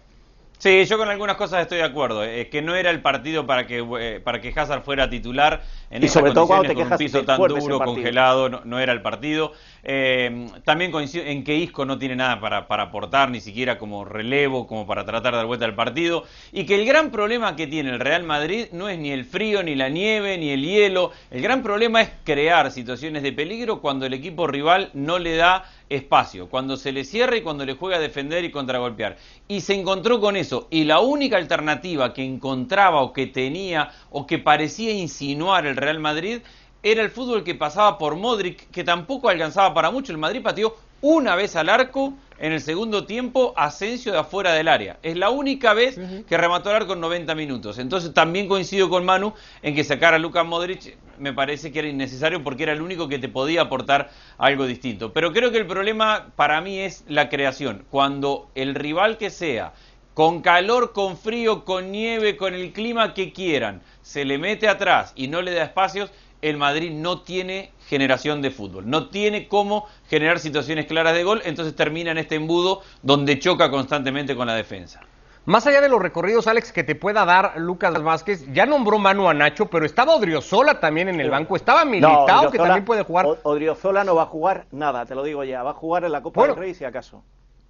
Sí, 0.61 0.83
yo 0.85 0.97
con 0.97 1.07
algunas 1.07 1.37
cosas 1.37 1.61
estoy 1.61 1.77
de 1.77 1.85
acuerdo. 1.85 2.21
Es 2.23 2.49
que 2.49 2.61
no 2.61 2.75
era 2.75 2.89
el 2.91 3.01
partido 3.01 3.47
para 3.47 3.65
que 3.65 3.79
eh, 3.99 4.19
para 4.19 4.41
que 4.41 4.53
Hazard 4.53 4.83
fuera 4.83 5.09
titular 5.09 5.63
en 5.91 6.04
y 6.04 6.08
sobre 6.08 6.32
todo 6.34 6.45
cuando 6.45 6.67
te 6.67 6.75
con 6.75 6.91
un 6.91 6.97
piso 6.97 7.23
tan 7.23 7.41
duro, 7.41 7.80
congelado, 7.80 8.49
no, 8.49 8.80
era 8.80 8.93
el 8.93 9.02
partido. 9.02 9.54
Eh, 9.84 10.47
también 10.63 10.91
coincido 10.91 11.25
en 11.25 11.43
que 11.43 11.56
Isco 11.56 11.86
no 11.86 11.97
tiene 11.97 12.15
nada 12.15 12.39
para, 12.39 12.67
para, 12.67 12.84
aportar, 12.84 13.32
ni 13.32 13.41
siquiera 13.41 13.80
como 13.80 14.06
relevo, 14.06 14.67
como 14.67 14.86
para 14.86 15.06
tratar 15.06 15.34
de 15.34 15.38
dar 15.38 15.45
vuelta 15.47 15.65
al 15.65 15.75
partido. 15.75 16.25
Y 16.52 16.65
que 16.65 16.75
el 16.75 16.86
gran 16.86 17.10
problema 17.10 17.56
que 17.56 17.65
tiene 17.65 17.89
el 17.89 17.99
Real 17.99 18.23
Madrid 18.23 18.67
no 18.71 18.88
es 18.88 18.99
ni 18.99 19.12
el 19.12 19.25
frío, 19.25 19.63
ni 19.63 19.75
la 19.75 19.89
nieve, 19.89 20.38
ni 20.38 20.52
el 20.52 20.63
hielo. 20.63 21.12
El 21.32 21.41
gran 21.41 21.63
problema 21.63 22.02
es 22.02 22.12
crear 22.23 22.71
situaciones 22.71 23.23
de 23.23 23.32
peligro 23.32 23.82
cuando 23.82 24.06
el 24.06 24.13
equipo 24.13 24.45
rival 24.45 24.91
no 24.93 25.17
le 25.17 25.38
da 25.38 25.65
espacio, 25.89 26.49
cuando 26.49 26.78
se 26.78 26.91
le 26.91 27.04
cierra 27.04 27.36
y 27.36 27.41
cuando 27.41 27.65
le 27.65 27.73
juega 27.73 27.97
a 27.97 27.99
defender 27.99 28.43
y 28.45 28.52
contragolpear. 28.52 29.17
Y 29.47 29.62
se 29.62 29.73
encontró 29.73 30.19
con 30.19 30.36
eso. 30.36 30.67
Y 30.69 30.84
la 30.84 30.99
única 30.99 31.38
alternativa 31.38 32.13
que 32.13 32.23
encontraba 32.23 33.02
o 33.02 33.12
que 33.12 33.28
tenía 33.28 33.91
o 34.12 34.28
que 34.28 34.38
parecía 34.38 34.91
insinuar 34.91 35.65
el 35.65 35.75
Real 35.79 35.99
Madrid 35.99 36.41
era 36.81 37.01
el 37.01 37.09
fútbol 37.09 37.43
que 37.43 37.55
pasaba 37.55 37.97
por 37.97 38.15
Modric, 38.15 38.69
que 38.71 38.83
tampoco 38.83 39.29
alcanzaba 39.29 39.73
para 39.73 39.91
mucho. 39.91 40.11
El 40.11 40.17
Madrid 40.17 40.41
pateó 40.41 40.75
una 41.01 41.35
vez 41.35 41.55
al 41.55 41.69
arco 41.69 42.13
en 42.37 42.53
el 42.53 42.61
segundo 42.61 43.05
tiempo 43.05 43.53
Asensio 43.57 44.11
de 44.11 44.19
afuera 44.19 44.53
del 44.53 44.67
área. 44.67 44.97
Es 45.03 45.17
la 45.17 45.29
única 45.29 45.73
vez 45.73 45.99
que 46.27 46.37
remató 46.37 46.69
el 46.69 46.77
arco 46.77 46.93
en 46.93 47.01
90 47.01 47.35
minutos. 47.35 47.79
Entonces 47.79 48.13
también 48.13 48.47
coincido 48.47 48.89
con 48.89 49.05
Manu 49.05 49.33
en 49.61 49.75
que 49.75 49.83
sacar 49.83 50.13
a 50.13 50.19
Lucas 50.19 50.45
Modric 50.45 50.97
me 51.17 51.33
parece 51.33 51.71
que 51.71 51.79
era 51.79 51.89
innecesario 51.89 52.43
porque 52.43 52.63
era 52.63 52.71
el 52.71 52.81
único 52.81 53.09
que 53.09 53.19
te 53.19 53.27
podía 53.27 53.63
aportar 53.63 54.09
algo 54.37 54.65
distinto. 54.65 55.11
Pero 55.11 55.33
creo 55.33 55.51
que 55.51 55.57
el 55.57 55.67
problema 55.67 56.27
para 56.35 56.61
mí 56.61 56.79
es 56.79 57.03
la 57.07 57.27
creación. 57.27 57.85
Cuando 57.89 58.49
el 58.55 58.73
rival 58.73 59.17
que 59.17 59.29
sea, 59.29 59.73
con 60.19 60.41
calor, 60.41 60.91
con 60.91 61.15
frío, 61.15 61.63
con 61.63 61.93
nieve, 61.93 62.36
con 62.36 62.53
el 62.53 62.73
clima 62.73 63.13
que 63.13 63.32
quieran, 63.32 63.82
se 64.01 64.25
le 64.25 64.38
mete 64.38 64.67
atrás 64.67 65.13
y 65.15 65.29
no 65.29 65.41
le 65.41 65.53
da 65.53 65.63
espacios, 65.63 66.12
el 66.41 66.58
Madrid 66.58 66.91
no 66.91 67.21
tiene 67.21 67.71
generación 67.88 68.41
de 68.41 68.51
fútbol, 68.51 68.89
no 68.89 69.08
tiene 69.08 69.47
cómo 69.47 69.88
generar 70.10 70.39
situaciones 70.39 70.88
claras 70.88 71.13
de 71.13 71.23
gol, 71.23 71.41
entonces 71.45 71.73
termina 71.73 72.12
en 72.12 72.17
este 72.17 72.36
embudo 72.36 72.82
donde 73.01 73.39
choca 73.39 73.71
constantemente 73.71 74.36
con 74.36 74.47
la 74.47 74.55
defensa. 74.55 74.99
Más 75.45 75.65
allá 75.67 75.79
de 75.79 75.88
los 75.88 76.01
recorridos, 76.01 76.47
Alex, 76.47 76.73
que 76.73 76.84
te 76.84 76.95
pueda 76.95 77.23
dar 77.23 77.53
Lucas 77.55 78.03
Vázquez, 78.03 78.45
ya 78.51 78.65
nombró 78.65 78.99
Manu 78.99 79.29
a 79.29 79.34
Nacho, 79.34 79.67
pero 79.67 79.86
estaba 79.86 80.13
Odriozola 80.15 80.82
también 80.82 81.08
en 81.08 81.21
el 81.21 81.29
banco, 81.29 81.55
estaba 81.55 81.86
Militao, 81.86 82.51
que 82.51 82.58
también 82.58 82.84
puede 82.84 83.03
jugar. 83.03 83.25
Odriozola 83.43 84.03
no 84.03 84.15
va 84.15 84.23
a 84.23 84.25
jugar 84.25 84.65
nada, 84.71 85.05
te 85.05 85.15
lo 85.15 85.23
digo 85.23 85.45
ya, 85.45 85.63
va 85.63 85.69
a 85.69 85.75
jugar 85.75 86.03
en 86.03 86.12
la 86.12 86.21
Copa 86.21 86.45
del 86.45 86.58
Rey 86.58 86.73
si 86.73 86.84
acaso. 86.84 87.23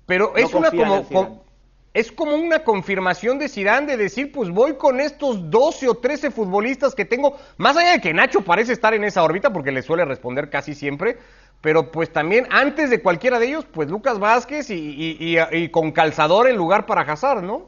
Pero 0.08 0.36
es 0.36 0.52
una 0.56 0.72
como, 0.72 1.44
es 2.00 2.14
como 2.14 2.36
una 2.36 2.64
confirmación 2.64 3.40
de 3.40 3.50
Zidane 3.50 3.86
de 3.86 3.98
decir, 3.98 4.32
pues 4.32 4.50
voy 4.50 4.76
con 4.76 5.02
estos 5.02 5.50
12 5.50 5.90
o 5.90 5.96
13 5.96 6.32
futbolistas 6.32 6.96
que 6.96 7.04
tengo, 7.04 7.36
más 7.58 7.76
allá 7.76 7.92
de 7.92 8.00
que 8.00 8.14
Nacho 8.14 8.42
parece 8.42 8.72
estar 8.72 8.94
en 8.94 9.04
esa 9.04 9.22
órbita, 9.22 9.52
porque 9.52 9.74
le 9.74 9.82
suele 9.82 10.06
responder 10.06 10.50
casi 10.50 10.76
siempre, 10.76 11.18
pero 11.60 11.92
pues 11.92 12.14
también 12.14 12.48
antes 12.52 12.90
de 12.90 13.02
cualquiera 13.02 13.38
de 13.38 13.48
ellos, 13.48 13.66
pues 13.66 13.90
Lucas 13.90 14.18
Vázquez 14.18 14.68
y, 14.70 15.70
con 15.72 15.92
calzador 15.92 16.48
en 16.48 16.56
lugar 16.56 16.86
para 16.86 17.02
Hazard, 17.02 17.44
¿no? 17.44 17.68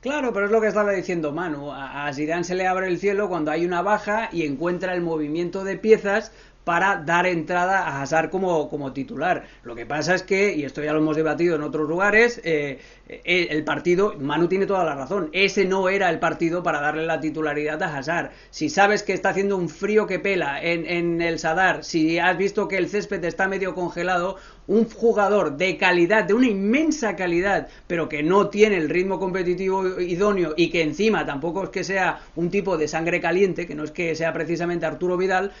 Claro, 0.00 0.32
pero 0.32 0.46
es 0.46 0.52
lo 0.52 0.60
que 0.60 0.68
estaba 0.68 0.92
diciendo 0.92 1.32
Manu. 1.32 1.72
A 1.72 2.12
Zidane 2.12 2.44
se 2.44 2.54
le 2.54 2.66
abre 2.66 2.88
el 2.88 2.98
cielo 2.98 3.28
cuando 3.28 3.50
hay 3.50 3.64
una 3.64 3.82
baja 3.82 4.28
y 4.32 4.44
encuentra 4.44 4.94
el 4.94 5.00
movimiento 5.00 5.64
de 5.64 5.76
piezas 5.76 6.32
para 6.64 6.96
dar 6.96 7.26
entrada 7.26 7.86
a 7.86 8.02
Hazard 8.02 8.30
como, 8.30 8.68
como 8.68 8.92
titular. 8.92 9.44
Lo 9.64 9.74
que 9.74 9.86
pasa 9.86 10.14
es 10.14 10.22
que, 10.22 10.54
y 10.54 10.64
esto 10.64 10.82
ya 10.82 10.92
lo 10.92 10.98
hemos 10.98 11.16
debatido 11.16 11.56
en 11.56 11.62
otros 11.62 11.88
lugares, 11.88 12.40
eh, 12.44 12.78
eh, 13.08 13.48
el 13.50 13.64
partido, 13.64 14.14
Manu 14.18 14.48
tiene 14.48 14.66
toda 14.66 14.84
la 14.84 14.94
razón, 14.94 15.28
ese 15.32 15.64
no 15.64 15.88
era 15.88 16.08
el 16.10 16.18
partido 16.18 16.62
para 16.62 16.80
darle 16.80 17.04
la 17.04 17.20
titularidad 17.20 17.82
a 17.82 17.96
Hazard. 17.96 18.30
Si 18.50 18.68
sabes 18.68 19.02
que 19.02 19.12
está 19.12 19.30
haciendo 19.30 19.56
un 19.56 19.68
frío 19.68 20.06
que 20.06 20.18
pela 20.18 20.62
en, 20.62 20.86
en 20.86 21.20
el 21.20 21.38
Sadar, 21.38 21.84
si 21.84 22.18
has 22.18 22.36
visto 22.36 22.68
que 22.68 22.76
el 22.76 22.88
césped 22.88 23.24
está 23.24 23.48
medio 23.48 23.74
congelado, 23.74 24.36
un 24.66 24.88
jugador 24.88 25.56
de 25.56 25.76
calidad, 25.76 26.24
de 26.24 26.34
una 26.34 26.46
inmensa 26.46 27.16
calidad, 27.16 27.68
pero 27.86 28.08
que 28.08 28.22
no 28.22 28.48
tiene 28.48 28.76
el 28.76 28.88
ritmo 28.88 29.18
competitivo 29.18 30.00
idóneo 30.00 30.54
y 30.56 30.70
que 30.70 30.82
encima 30.82 31.26
tampoco 31.26 31.64
es 31.64 31.70
que 31.70 31.84
sea 31.84 32.20
un 32.36 32.50
tipo 32.50 32.76
de 32.76 32.88
sangre 32.88 33.20
caliente, 33.20 33.66
que 33.66 33.74
no 33.74 33.84
es 33.84 33.90
que 33.90 34.14
sea 34.14 34.32
precisamente 34.32 34.86
Arturo 34.86 35.16
Vidal, 35.16 35.52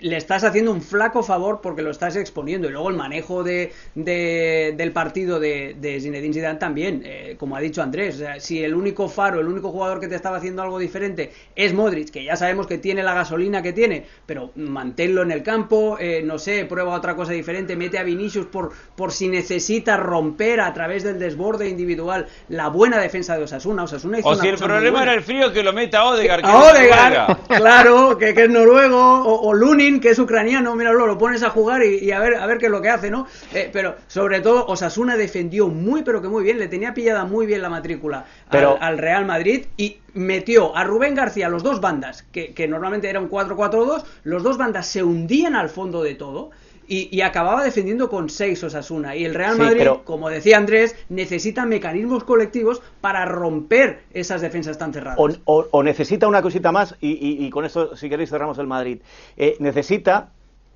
le 0.00 0.16
estás 0.36 0.50
haciendo 0.50 0.72
un 0.72 0.82
flaco 0.82 1.22
favor 1.22 1.60
porque 1.62 1.82
lo 1.82 1.90
estás 1.90 2.16
exponiendo. 2.16 2.68
Y 2.68 2.72
luego 2.72 2.90
el 2.90 2.96
manejo 2.96 3.42
de, 3.42 3.72
del 3.94 4.92
partido 4.92 5.40
de, 5.40 5.76
de 5.80 6.00
Zinedine 6.00 6.34
Zidane 6.34 6.58
también, 6.58 7.02
eh, 7.04 7.36
como 7.38 7.56
ha 7.56 7.60
dicho 7.60 7.82
Andrés, 7.82 8.22
si 8.38 8.62
el 8.62 8.74
único 8.74 9.08
faro, 9.08 9.40
el 9.40 9.48
único 9.48 9.70
jugador 9.70 10.00
que 10.00 10.08
te 10.08 10.14
estaba 10.14 10.36
haciendo 10.36 10.62
algo 10.62 10.78
diferente 10.78 11.32
es 11.54 11.72
Modric, 11.72 12.10
que 12.10 12.24
ya 12.24 12.36
sabemos 12.36 12.66
que 12.66 12.78
tiene 12.78 13.02
la 13.02 13.14
gasolina 13.14 13.62
que 13.62 13.72
tiene, 13.72 14.04
pero 14.26 14.50
manténlo 14.56 15.22
en 15.22 15.30
el 15.30 15.42
campo, 15.42 15.96
eh, 15.98 16.22
no 16.24 16.38
sé, 16.38 16.64
prueba 16.66 16.94
otra 16.94 17.16
cosa 17.16 17.32
diferente, 17.32 17.76
mete 17.76 17.98
a 17.98 18.02
Vinicius 18.02 18.46
por, 18.46 18.72
por 18.94 19.12
si 19.12 19.28
necesita 19.28 19.96
romper 19.96 20.60
a 20.60 20.72
través 20.72 21.02
del 21.04 21.18
desborde 21.18 21.68
individual 21.68 22.26
la 22.48 22.68
buena 22.68 22.98
defensa 22.98 23.36
de 23.36 23.44
Osasuna. 23.44 23.84
Osasuna 23.84 24.18
o 24.22 24.34
si 24.34 24.48
el 24.48 24.56
problema 24.56 25.02
era 25.02 25.14
el 25.14 25.22
frío 25.22 25.52
que 25.52 25.62
lo 25.62 25.72
meta 25.72 26.00
a 26.00 26.04
Odegaard. 26.06 26.44
a 26.44 26.58
Odegaard, 26.58 27.38
claro, 27.48 28.18
que, 28.18 28.30
es 28.30 28.50
noruego, 28.50 29.22
o, 29.24 29.54
Lunin, 29.54 30.00
que 30.00 30.10
es 30.10 30.18
ucraniano, 30.26 30.76
míralo, 30.76 31.06
lo 31.06 31.16
pones 31.16 31.42
a 31.42 31.50
jugar 31.50 31.82
y, 31.84 32.10
a, 32.12 32.20
ver, 32.20 32.34
a 32.34 32.46
ver 32.46 32.58
qué 32.58 32.66
es 32.66 32.70
lo 32.70 32.82
que 32.82 32.90
hace, 32.90 33.10
¿no? 33.10 33.26
Eh, 33.54 33.70
pero 33.72 33.96
sobre 34.06 34.40
todo 34.40 34.66
Osasuna 34.66 35.16
defendió 35.16 35.68
muy, 35.68 36.02
pero 36.02 36.20
que 36.20 36.28
muy 36.28 36.44
bien, 36.44 36.58
le 36.58 36.68
tenía 36.68 36.92
pillada 36.92 37.24
muy 37.24 37.46
bien 37.46 37.62
la 37.62 37.70
matrícula 37.70 38.26
al, 38.50 38.98
Real 38.98 39.24
Madrid 39.24 39.66
y 39.76 39.98
metió 40.14 40.76
a 40.76 40.84
Rubén 40.84 41.14
García 41.14 41.48
los 41.48 41.62
dos 41.62 41.80
bandas, 41.80 42.24
que, 42.32 42.52
que 42.52 42.68
normalmente 42.68 43.08
era 43.08 43.20
un 43.20 43.30
4-4-2, 43.30 44.04
los 44.24 44.42
dos 44.42 44.58
bandas 44.58 44.86
se 44.86 45.02
hundían 45.02 45.56
al 45.56 45.70
fondo 45.70 46.02
de 46.02 46.14
todo. 46.14 46.50
Y, 46.88 47.20
acababa 47.20 47.64
defendiendo 47.64 48.08
con 48.08 48.30
seis 48.30 48.62
Osasuna. 48.62 49.16
Y 49.16 49.24
el 49.24 49.34
Real 49.34 49.58
Madrid, 49.58 49.86
como 50.04 50.28
decía 50.28 50.56
Andrés, 50.56 50.96
necesita 51.08 51.66
mecanismos 51.66 52.24
colectivos 52.24 52.82
para 53.00 53.24
romper 53.24 54.04
esas 54.12 54.40
defensas 54.40 54.78
tan 54.78 54.92
cerradas. 54.92 55.18
O, 55.44 55.82
necesita 55.82 56.28
una 56.28 56.42
cosita 56.42 56.72
más, 56.72 56.94
y, 57.00 57.48
con 57.50 57.64
esto, 57.64 57.96
si 57.96 58.08
queréis, 58.08 58.30
cerramos 58.30 58.58
el 58.58 58.66
Madrid. 58.66 59.00
Eh, 59.36 59.56
necesita 59.58 60.30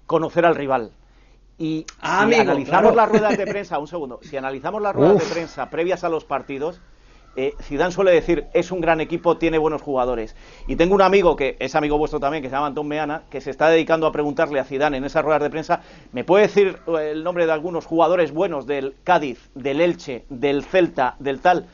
conocer 0.06 0.44
al 0.44 0.56
rival. 0.56 0.92
Y 1.60 1.84
ah, 2.00 2.26
si 2.26 2.34
analizamos 2.34 2.96
las 2.96 3.08
ruedas 3.08 3.36
de 3.36 3.46
prensa, 3.46 3.78
un 3.78 3.86
segundo, 3.86 4.18
si 4.22 4.36
analizamos 4.36 4.80
las 4.80 4.94
ruedas 4.94 5.18
de 5.18 5.34
prensa 5.34 5.68
previas 5.68 6.02
a 6.04 6.08
los 6.08 6.24
partidos, 6.24 6.80
eh, 7.36 7.54
suele 7.90 8.12
decir, 8.12 8.46
es 8.54 8.70
un 8.70 8.80
gran 8.80 9.00
equipo, 9.00 9.36
tiene 9.36 9.58
buenos 9.58 9.82
jugadores. 9.82 10.36
Y 10.66 10.76
tengo 10.76 10.94
un 10.94 11.02
amigo, 11.02 11.36
que 11.36 11.56
es 11.58 11.74
amigo 11.74 11.98
vuestro 11.98 12.20
también, 12.20 12.42
que 12.42 12.48
se 12.48 12.54
llama 12.54 12.66
Antón 12.66 12.88
Meana, 12.88 13.22
que 13.30 13.40
se 13.40 13.50
está 13.50 13.68
dedicando 13.68 14.06
a 14.06 14.12
preguntarle 14.12 14.60
a 14.60 14.64
Zidane 14.64 14.96
en 14.96 15.04
esas 15.04 15.24
ruedas 15.24 15.42
de 15.42 15.50
prensa, 15.50 15.80
¿me 16.12 16.24
puede 16.24 16.46
decir 16.46 16.78
eh, 16.86 17.10
el 17.12 17.24
nombre 17.24 17.46
de 17.46 17.52
algunos 17.52 17.86
jugadores 17.86 18.32
buenos 18.32 18.66
del 18.66 18.94
Cádiz, 19.04 19.50
del 19.54 19.80
Elche, 19.80 20.24
del 20.28 20.64
Celta, 20.64 21.16
del 21.18 21.40
tal? 21.40 21.66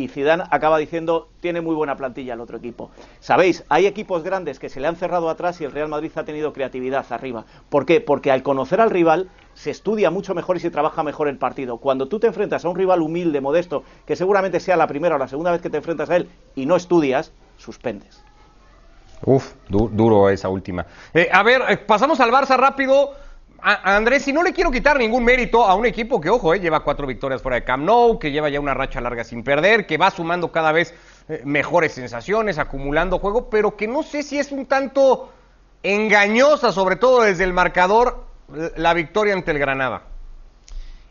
Y 0.00 0.08
Zidane 0.08 0.44
acaba 0.50 0.78
diciendo 0.78 1.28
tiene 1.40 1.60
muy 1.60 1.74
buena 1.74 1.96
plantilla 1.96 2.34
el 2.34 2.40
otro 2.40 2.56
equipo. 2.56 2.90
Sabéis, 3.20 3.64
hay 3.68 3.86
equipos 3.86 4.22
grandes 4.22 4.58
que 4.58 4.68
se 4.68 4.80
le 4.80 4.86
han 4.86 4.96
cerrado 4.96 5.28
atrás 5.28 5.60
y 5.60 5.64
el 5.64 5.72
Real 5.72 5.88
Madrid 5.88 6.10
ha 6.14 6.24
tenido 6.24 6.52
creatividad 6.52 7.04
arriba. 7.10 7.44
¿Por 7.68 7.84
qué? 7.84 8.00
Porque 8.00 8.30
al 8.30 8.42
conocer 8.42 8.80
al 8.80 8.90
rival 8.90 9.28
se 9.54 9.70
estudia 9.70 10.10
mucho 10.10 10.34
mejor 10.34 10.56
y 10.56 10.60
se 10.60 10.70
trabaja 10.70 11.02
mejor 11.02 11.28
el 11.28 11.36
partido. 11.36 11.76
Cuando 11.76 12.08
tú 12.08 12.18
te 12.18 12.26
enfrentas 12.26 12.64
a 12.64 12.68
un 12.68 12.76
rival 12.76 13.02
humilde, 13.02 13.40
modesto, 13.40 13.84
que 14.06 14.16
seguramente 14.16 14.58
sea 14.58 14.76
la 14.76 14.86
primera 14.86 15.16
o 15.16 15.18
la 15.18 15.28
segunda 15.28 15.50
vez 15.50 15.60
que 15.60 15.70
te 15.70 15.76
enfrentas 15.76 16.08
a 16.08 16.16
él 16.16 16.28
y 16.56 16.64
no 16.64 16.76
estudias, 16.76 17.32
suspendes. 17.58 18.24
Uf, 19.22 19.52
duro 19.68 20.30
esa 20.30 20.48
última. 20.48 20.86
Eh, 21.12 21.28
a 21.30 21.42
ver, 21.42 21.60
eh, 21.68 21.76
pasamos 21.76 22.20
al 22.20 22.30
Barça 22.30 22.56
rápido. 22.56 23.12
Andrés, 23.62 24.22
si 24.22 24.32
no 24.32 24.42
le 24.42 24.52
quiero 24.52 24.70
quitar 24.70 24.98
ningún 24.98 25.24
mérito 25.24 25.64
a 25.64 25.74
un 25.74 25.86
equipo 25.86 26.20
que, 26.20 26.30
ojo, 26.30 26.54
eh, 26.54 26.60
lleva 26.60 26.80
cuatro 26.80 27.06
victorias 27.06 27.42
fuera 27.42 27.56
de 27.56 27.64
Camp 27.64 27.84
Nou, 27.84 28.18
que 28.18 28.30
lleva 28.30 28.48
ya 28.48 28.60
una 28.60 28.74
racha 28.74 29.00
larga 29.00 29.24
sin 29.24 29.42
perder, 29.42 29.86
que 29.86 29.98
va 29.98 30.10
sumando 30.10 30.50
cada 30.50 30.72
vez 30.72 30.94
eh, 31.28 31.42
mejores 31.44 31.92
sensaciones, 31.92 32.58
acumulando 32.58 33.18
juego, 33.18 33.50
pero 33.50 33.76
que 33.76 33.86
no 33.86 34.02
sé 34.02 34.22
si 34.22 34.38
es 34.38 34.52
un 34.52 34.66
tanto 34.66 35.32
engañosa, 35.82 36.72
sobre 36.72 36.96
todo 36.96 37.22
desde 37.22 37.44
el 37.44 37.52
marcador, 37.52 38.24
la 38.76 38.94
victoria 38.94 39.34
ante 39.34 39.50
el 39.50 39.58
Granada. 39.58 40.02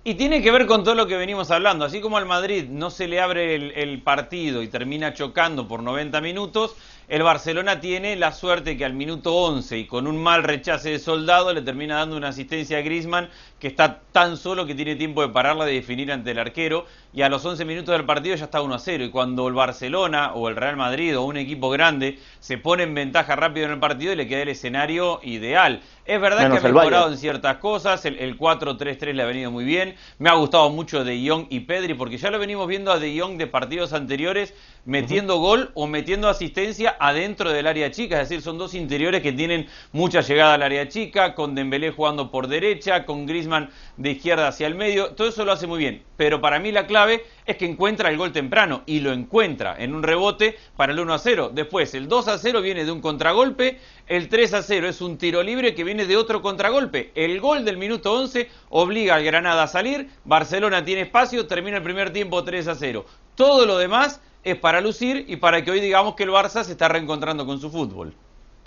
Y 0.04 0.16
tiene 0.16 0.42
que 0.42 0.52
ver 0.52 0.66
con 0.66 0.84
todo 0.84 0.96
lo 0.96 1.08
que 1.08 1.18
venimos 1.18 1.52
hablando. 1.52 1.86
Así 1.86 2.00
como 2.00 2.18
al 2.18 2.26
Madrid 2.26 2.66
no 2.70 2.90
se 2.90 3.08
le 3.08 3.20
abre 3.20 3.56
el, 3.56 4.02
partido 4.02 4.64
y 4.64 4.68
termina 4.68 5.14
chocando 5.14 5.68
por 5.68 5.84
90 5.84 6.22
minutos, 6.22 6.76
el 7.10 7.24
Barcelona 7.24 7.82
tiene 7.82 8.16
la 8.16 8.32
suerte 8.32 8.78
que 8.78 8.86
al 8.86 8.94
minuto 8.94 9.36
11 9.36 9.80
y 9.80 9.88
con 9.88 10.06
un 10.06 10.22
mal 10.22 10.44
rechace 10.44 10.92
de 10.92 11.00
soldado 11.00 11.52
le 11.52 11.64
termina 11.64 11.96
dando 11.96 12.16
una 12.16 12.28
asistencia 12.28 12.78
a 12.78 12.82
Grisman 12.82 13.30
que 13.60 13.68
está 13.68 14.02
tan 14.12 14.38
solo 14.38 14.68
que 14.68 14.76
tiene 14.76 14.96
tiempo 14.96 15.24
de 15.24 15.30
pararla 15.30 15.66
de 15.66 15.74
definir 15.74 16.12
ante 16.12 16.32
el 16.32 16.40
arquero 16.40 16.86
y 17.12 17.24
a 17.24 17.30
los 17.30 17.44
11 17.44 17.66
minutos 17.66 17.94
del 17.94 18.06
partido 18.06 18.36
ya 18.36 18.46
está 18.46 18.62
1 18.62 18.76
a 18.76 18.80
0 18.80 19.04
y 19.06 19.10
cuando 19.10 19.48
el 19.48 19.56
Barcelona 19.56 20.34
o 20.34 20.50
el 20.50 20.56
Real 20.56 20.78
Madrid 20.78 21.18
o 21.18 21.24
un 21.24 21.38
equipo 21.38 21.72
grande 21.72 22.20
se 22.40 22.60
pone 22.60 22.84
en 22.84 22.94
ventaja 22.94 23.36
rápido 23.36 23.66
en 23.66 23.74
el 23.74 23.80
partido 23.80 24.14
y 24.14 24.16
le 24.16 24.28
queda 24.28 24.44
el 24.44 24.50
escenario 24.50 25.20
ideal. 25.24 25.82
Es 26.06 26.22
verdad 26.22 26.52
que 26.52 26.58
ha 26.58 26.72
mejorado 26.72 27.12
en 27.12 27.18
ciertas 27.18 27.58
cosas, 27.58 28.06
el, 28.06 28.38
4-3-3 28.38 29.14
le 29.14 29.24
ha 29.24 29.26
venido 29.26 29.52
muy 29.52 29.64
bien, 29.64 29.96
me 30.20 30.30
ha 30.30 30.34
gustado 30.34 30.70
mucho 30.70 31.04
De 31.04 31.28
Jong 31.28 31.48
y 31.50 31.62
Pedri 31.62 31.96
porque 31.96 32.18
ya 32.18 32.30
lo 32.30 32.40
venimos 32.40 32.68
viendo 32.68 32.92
a 32.92 33.00
De 33.00 33.20
Jong 33.20 33.38
de 33.38 33.48
partidos 33.48 33.94
anteriores 33.94 34.54
metiendo 34.86 35.38
gol 35.38 35.72
o 35.74 35.88
metiendo 35.88 36.30
asistencia 36.30 36.96
adentro 37.00 37.52
del 37.52 37.68
área 37.68 37.92
chica, 37.92 38.22
es 38.22 38.30
decir, 38.30 38.44
son 38.44 38.58
dos 38.58 38.74
interiores 38.74 39.22
que 39.22 39.32
tienen 39.32 39.68
mucha 39.92 40.22
llegada 40.22 40.54
al 40.54 40.64
área 40.64 40.88
chica, 40.88 41.36
con 41.36 41.56
Dembélé 41.56 41.92
jugando 41.92 42.32
por 42.32 42.48
derecha, 42.48 43.06
con 43.06 43.26
Griezmann 43.26 43.70
de 43.98 44.12
izquierda 44.12 44.48
hacia 44.48 44.68
el 44.68 44.76
medio, 44.76 45.12
todo 45.12 45.28
eso 45.28 45.46
lo 45.46 45.52
hace 45.52 45.68
muy 45.68 45.80
bien, 45.80 46.04
pero 46.18 46.42
para 46.42 46.60
mí 46.60 46.72
la 46.72 46.88
clave 46.88 47.26
es 47.46 47.58
que 47.58 47.66
encuentra 47.66 48.10
el 48.10 48.18
gol 48.18 48.32
temprano 48.32 48.84
y 48.86 49.00
lo 49.00 49.12
encuentra 49.12 49.76
en 49.80 49.96
un 49.96 50.04
rebote 50.04 50.58
para 50.76 50.94
el 50.94 51.00
1 51.00 51.14
a 51.14 51.18
0. 51.18 51.52
Después, 51.54 51.94
el 51.96 52.08
2 52.08 52.28
a 52.28 52.38
0 52.38 52.62
viene 52.62 52.86
de 52.86 52.92
un 52.92 53.02
contragolpe, 53.02 53.80
el 54.08 54.30
3 54.30 54.54
a 54.54 54.62
0 54.62 54.88
es 54.88 55.02
un 55.02 55.18
tiro 55.18 55.42
libre 55.42 55.74
que 55.74 55.84
viene 55.84 56.06
de 56.06 56.16
otro 56.16 56.42
contragolpe. 56.42 57.12
El 57.16 57.40
gol 57.40 57.66
del 57.66 57.78
minuto 57.78 58.14
11 58.14 58.50
obliga 58.70 59.16
al 59.16 59.24
Granada 59.24 59.64
a 59.64 59.68
salir, 59.68 60.10
Barcelona 60.26 60.86
tiene 60.86 61.02
espacio, 61.02 61.48
termina 61.48 61.78
el 61.78 61.84
primer 61.84 62.12
tiempo 62.12 62.44
3 62.44 62.68
a 62.68 62.76
0. 62.76 63.06
Todo 63.40 63.66
lo 63.66 63.78
demás 63.78 64.20
es 64.44 64.58
para 64.58 64.82
lucir 64.82 65.24
y 65.30 65.38
para 65.38 65.64
que 65.64 65.72
hoy 65.72 65.80
digamos 65.80 66.16
que 66.16 66.24
el 66.24 66.30
Barça 66.30 66.62
se 66.66 66.74
está 66.74 66.90
reencontrando 66.90 67.46
con 67.46 67.58
su 67.58 67.72
fútbol. 67.72 68.14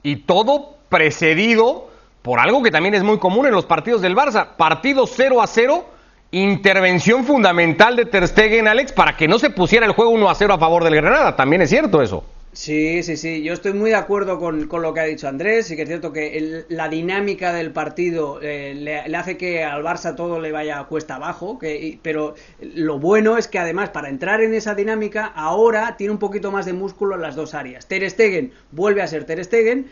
Y 0.02 0.16
todo 0.16 0.76
precedido 0.88 1.90
por 2.22 2.40
algo 2.40 2.62
que 2.62 2.70
también 2.70 2.94
es 2.94 3.02
muy 3.02 3.18
común 3.18 3.44
en 3.44 3.52
los 3.52 3.66
partidos 3.66 4.00
del 4.00 4.16
Barça, 4.16 4.56
partido 4.56 5.06
0 5.06 5.42
a 5.42 5.46
0, 5.46 5.84
intervención 6.30 7.26
fundamental 7.26 7.96
de 7.96 8.06
Ter 8.06 8.26
Stegen, 8.26 8.66
Alex, 8.66 8.92
para 8.92 9.14
que 9.14 9.28
no 9.28 9.38
se 9.38 9.50
pusiera 9.50 9.84
el 9.84 9.92
juego 9.92 10.10
1 10.12 10.30
a 10.30 10.34
0 10.34 10.54
a 10.54 10.58
favor 10.58 10.84
del 10.84 10.96
Granada, 10.96 11.36
también 11.36 11.60
es 11.60 11.68
cierto 11.68 12.00
eso. 12.00 12.24
Sí, 12.54 13.02
sí, 13.02 13.16
sí. 13.16 13.42
Yo 13.42 13.54
estoy 13.54 13.72
muy 13.72 13.88
de 13.90 13.96
acuerdo 13.96 14.38
con, 14.38 14.68
lo 14.70 14.92
que 14.92 15.00
ha 15.00 15.04
dicho 15.04 15.26
Andrés. 15.26 15.70
y 15.70 15.76
que 15.76 15.82
es 15.82 15.88
cierto 15.88 16.12
que 16.12 16.66
la 16.68 16.90
dinámica 16.90 17.50
del 17.54 17.72
partido 17.72 18.40
eh, 18.42 18.74
le, 18.74 18.98
hace 19.16 19.38
que 19.38 19.64
al 19.64 19.82
Barça 19.82 20.14
todo 20.14 20.38
le 20.38 20.52
vaya 20.52 20.78
a 20.78 20.84
cuesta 20.86 21.14
abajo. 21.14 21.58
Que, 21.58 21.98
pero 22.02 22.34
lo 22.60 22.98
bueno 22.98 23.38
es 23.38 23.48
que 23.48 23.58
además 23.58 23.88
para 23.88 24.10
entrar 24.10 24.42
en 24.42 24.52
esa 24.52 24.74
dinámica 24.74 25.24
ahora 25.34 25.96
tiene 25.96 26.12
un 26.12 26.18
poquito 26.18 26.52
más 26.52 26.66
de 26.66 26.74
músculo 26.74 27.14
en 27.14 27.22
las 27.22 27.36
dos 27.36 27.54
áreas. 27.54 27.86
Ter 27.86 28.08
Stegen 28.10 28.52
vuelve 28.70 29.00
a 29.00 29.06
ser 29.06 29.24
Ter 29.24 29.42
Stegen 29.42 29.86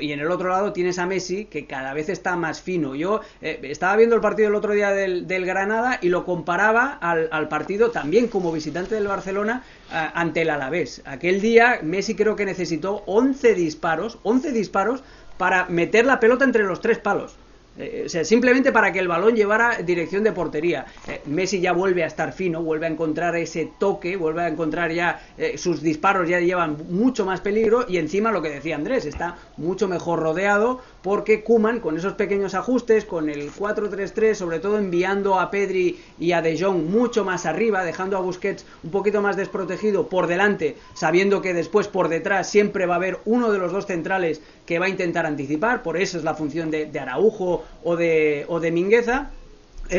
y, 0.00 0.12
en 0.12 0.20
el 0.20 0.30
otro 0.30 0.48
lado 0.50 0.72
tienes 0.72 0.98
a 0.98 1.06
Messi 1.06 1.46
que 1.46 1.66
cada 1.66 1.94
vez 1.94 2.08
está 2.08 2.36
más 2.36 2.60
fino. 2.60 2.94
Yo 2.94 3.20
eh, 3.42 3.60
estaba 3.62 3.96
viendo 3.96 4.14
el 4.14 4.20
partido 4.20 4.48
el 4.48 4.54
otro 4.54 4.72
día 4.72 4.90
del, 4.90 5.24
Granada 5.44 5.98
y 6.00 6.08
lo 6.08 6.24
comparaba 6.24 6.92
al, 7.00 7.48
partido 7.48 7.90
también 7.90 8.28
como 8.28 8.52
visitante 8.52 8.94
del 8.94 9.06
Barcelona 9.06 9.62
eh, 9.92 10.08
ante 10.14 10.42
el 10.42 10.50
Alavés. 10.50 11.02
Aquel 11.04 11.40
día 11.40 11.80
Messi 11.82 12.14
creo 12.14 12.36
que 12.36 12.44
necesitó 12.44 13.02
11 13.06 13.54
disparos, 13.54 14.18
11 14.22 14.52
disparos 14.52 15.02
para 15.38 15.66
meter 15.66 16.06
la 16.06 16.20
pelota 16.20 16.44
entre 16.44 16.64
los 16.64 16.80
tres 16.80 16.98
palos. 16.98 17.36
Eh, 17.76 18.06
simplemente 18.24 18.70
para 18.70 18.92
que 18.92 19.00
el 19.00 19.08
balón 19.08 19.34
llevara 19.34 19.78
dirección 19.78 20.22
de 20.22 20.32
portería. 20.32 20.86
Eh, 21.08 21.22
Messi 21.26 21.60
ya 21.60 21.72
vuelve 21.72 22.04
a 22.04 22.06
estar 22.06 22.32
fino, 22.32 22.62
vuelve 22.62 22.86
a 22.86 22.90
encontrar 22.90 23.34
ese 23.36 23.70
toque, 23.78 24.16
vuelve 24.16 24.42
a 24.42 24.48
encontrar 24.48 24.92
ya 24.92 25.20
eh, 25.36 25.58
sus 25.58 25.82
disparos 25.82 26.28
ya 26.28 26.38
llevan 26.38 26.76
mucho 26.88 27.26
más 27.26 27.40
peligro 27.40 27.84
y 27.88 27.98
encima 27.98 28.30
lo 28.30 28.42
que 28.42 28.50
decía 28.50 28.76
Andrés, 28.76 29.06
está 29.06 29.36
mucho 29.56 29.88
mejor 29.88 30.20
rodeado 30.20 30.80
porque 31.02 31.42
Kuman 31.42 31.80
con 31.80 31.96
esos 31.96 32.14
pequeños 32.14 32.54
ajustes, 32.54 33.04
con 33.04 33.28
el 33.28 33.52
4-3-3, 33.52 34.34
sobre 34.34 34.60
todo 34.60 34.78
enviando 34.78 35.38
a 35.38 35.50
Pedri 35.50 35.98
y 36.18 36.32
a 36.32 36.42
De 36.42 36.58
Jong 36.58 36.88
mucho 36.88 37.24
más 37.24 37.44
arriba, 37.44 37.84
dejando 37.84 38.16
a 38.16 38.20
Busquets 38.20 38.64
un 38.84 38.90
poquito 38.90 39.20
más 39.20 39.36
desprotegido 39.36 40.08
por 40.08 40.28
delante, 40.28 40.76
sabiendo 40.94 41.42
que 41.42 41.52
después 41.54 41.88
por 41.88 42.08
detrás 42.08 42.48
siempre 42.48 42.86
va 42.86 42.94
a 42.94 42.96
haber 42.96 43.18
uno 43.24 43.50
de 43.50 43.58
los 43.58 43.72
dos 43.72 43.86
centrales 43.86 44.40
que 44.64 44.78
va 44.78 44.86
a 44.86 44.88
intentar 44.88 45.26
anticipar, 45.26 45.82
por 45.82 45.96
eso 45.96 46.16
es 46.16 46.24
la 46.24 46.34
función 46.34 46.70
de, 46.70 46.90
Araujo 46.98 47.63
o 47.82 47.96
de, 47.96 48.44
o 48.48 48.60
de 48.60 48.70
Mingueza 48.70 49.30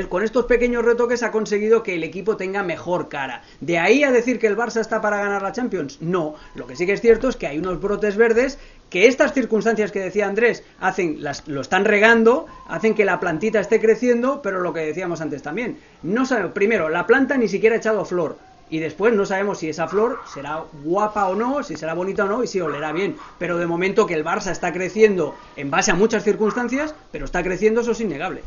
con 0.09 0.23
estos 0.23 0.45
pequeños 0.45 0.83
retoques 0.83 1.23
ha 1.23 1.31
conseguido 1.31 1.83
que 1.83 1.95
el 1.95 2.03
equipo 2.03 2.37
tenga 2.37 2.63
mejor 2.63 3.07
cara. 3.07 3.43
¿De 3.61 3.77
ahí 3.77 4.03
a 4.03 4.11
decir 4.11 4.39
que 4.39 4.47
el 4.47 4.57
Barça 4.57 4.81
está 4.81 5.01
para 5.01 5.17
ganar 5.17 5.41
la 5.41 5.51
Champions? 5.51 6.01
No. 6.01 6.35
Lo 6.55 6.65
que 6.67 6.75
sí 6.75 6.85
que 6.85 6.93
es 6.93 7.01
cierto 7.01 7.29
es 7.29 7.35
que 7.35 7.47
hay 7.47 7.59
unos 7.59 7.79
brotes 7.79 8.17
verdes 8.17 8.57
que 8.89 9.07
estas 9.07 9.33
circunstancias 9.33 9.91
que 9.91 9.99
decía 9.99 10.27
Andrés 10.27 10.63
hacen, 10.79 11.23
las, 11.23 11.47
lo 11.47 11.61
están 11.61 11.85
regando, 11.85 12.47
hacen 12.67 12.95
que 12.95 13.05
la 13.05 13.19
plantita 13.19 13.59
esté 13.59 13.79
creciendo, 13.79 14.41
pero 14.41 14.59
lo 14.59 14.73
que 14.73 14.81
decíamos 14.81 15.21
antes 15.21 15.43
también. 15.43 15.77
No 16.01 16.25
sabe, 16.25 16.49
primero, 16.49 16.89
la 16.89 17.05
planta 17.05 17.37
ni 17.37 17.47
siquiera 17.47 17.75
ha 17.75 17.79
echado 17.79 18.05
flor. 18.05 18.37
Y 18.69 18.79
después 18.79 19.13
no 19.13 19.25
sabemos 19.25 19.59
si 19.59 19.69
esa 19.69 19.87
flor 19.87 20.19
será 20.33 20.63
guapa 20.83 21.27
o 21.27 21.35
no, 21.35 21.63
si 21.63 21.77
será 21.77 21.93
bonita 21.93 22.25
o 22.25 22.27
no 22.27 22.43
y 22.43 22.47
si 22.47 22.59
olerá 22.61 22.91
bien. 22.91 23.15
Pero 23.37 23.57
de 23.57 23.67
momento 23.67 24.07
que 24.07 24.15
el 24.15 24.25
Barça 24.25 24.51
está 24.51 24.73
creciendo 24.73 25.35
en 25.55 25.69
base 25.69 25.91
a 25.91 25.95
muchas 25.95 26.23
circunstancias, 26.23 26.95
pero 27.11 27.25
está 27.25 27.43
creciendo, 27.43 27.81
eso 27.81 27.91
es 27.91 28.01
innegable. 28.01 28.43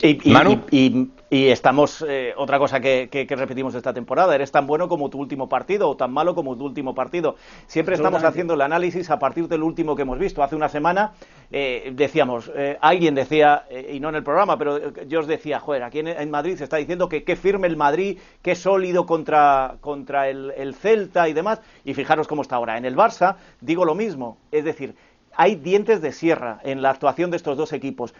Y, 0.00 1.10
y, 1.30 1.48
estamos, 1.48 2.04
eh, 2.08 2.32
otra 2.36 2.58
cosa 2.58 2.80
que, 2.80 3.26
repetimos 3.28 3.74
esta 3.74 3.92
temporada, 3.92 4.34
eres 4.34 4.52
tan 4.52 4.66
bueno 4.66 4.88
como 4.88 5.10
tu 5.10 5.18
último 5.18 5.48
partido 5.48 5.90
o 5.90 5.96
tan 5.96 6.12
malo 6.12 6.34
como 6.34 6.56
tu 6.56 6.64
último 6.64 6.94
partido. 6.94 7.36
Siempre 7.66 7.96
estamos 7.96 8.22
haciendo 8.22 8.54
el 8.54 8.60
análisis 8.60 9.10
a 9.10 9.18
partir 9.18 9.48
del 9.48 9.62
último 9.62 9.96
que 9.96 10.02
hemos 10.02 10.18
visto. 10.18 10.42
Hace 10.42 10.56
una 10.56 10.68
semana 10.68 11.12
eh, 11.50 11.92
decíamos, 11.94 12.50
eh, 12.54 12.78
alguien 12.80 13.14
decía, 13.14 13.64
y 13.92 13.98
no 14.00 14.08
en 14.08 14.14
el 14.14 14.22
programa, 14.22 14.56
pero 14.56 14.92
yo 15.04 15.20
os 15.20 15.26
decía, 15.26 15.58
joder, 15.58 15.82
aquí 15.82 15.98
en, 15.98 16.30
Madrid 16.30 16.56
se 16.56 16.64
está 16.64 16.76
diciendo 16.76 17.08
que, 17.08 17.24
qué 17.24 17.36
firme 17.36 17.66
el 17.66 17.76
Madrid, 17.76 18.18
qué 18.40 18.54
sólido 18.54 19.04
contra, 19.04 19.76
contra 19.80 20.28
el, 20.28 20.52
el 20.56 20.74
Celta 20.74 21.28
y 21.28 21.32
demás, 21.32 21.60
y 21.84 21.94
fijaros 21.94 22.28
cómo 22.28 22.42
está 22.42 22.56
ahora. 22.56 22.78
En 22.78 22.84
el 22.84 22.96
Barça 22.96 23.36
digo 23.60 23.84
lo 23.84 23.94
mismo, 23.94 24.38
es 24.52 24.64
decir, 24.64 24.94
hay 25.34 25.56
dientes 25.56 26.00
de 26.00 26.12
sierra 26.12 26.60
en 26.62 26.82
la 26.82 26.90
actuación 26.90 27.30
de 27.30 27.36
estos 27.36 27.56
dos 27.56 27.72
equipos. 27.72 28.14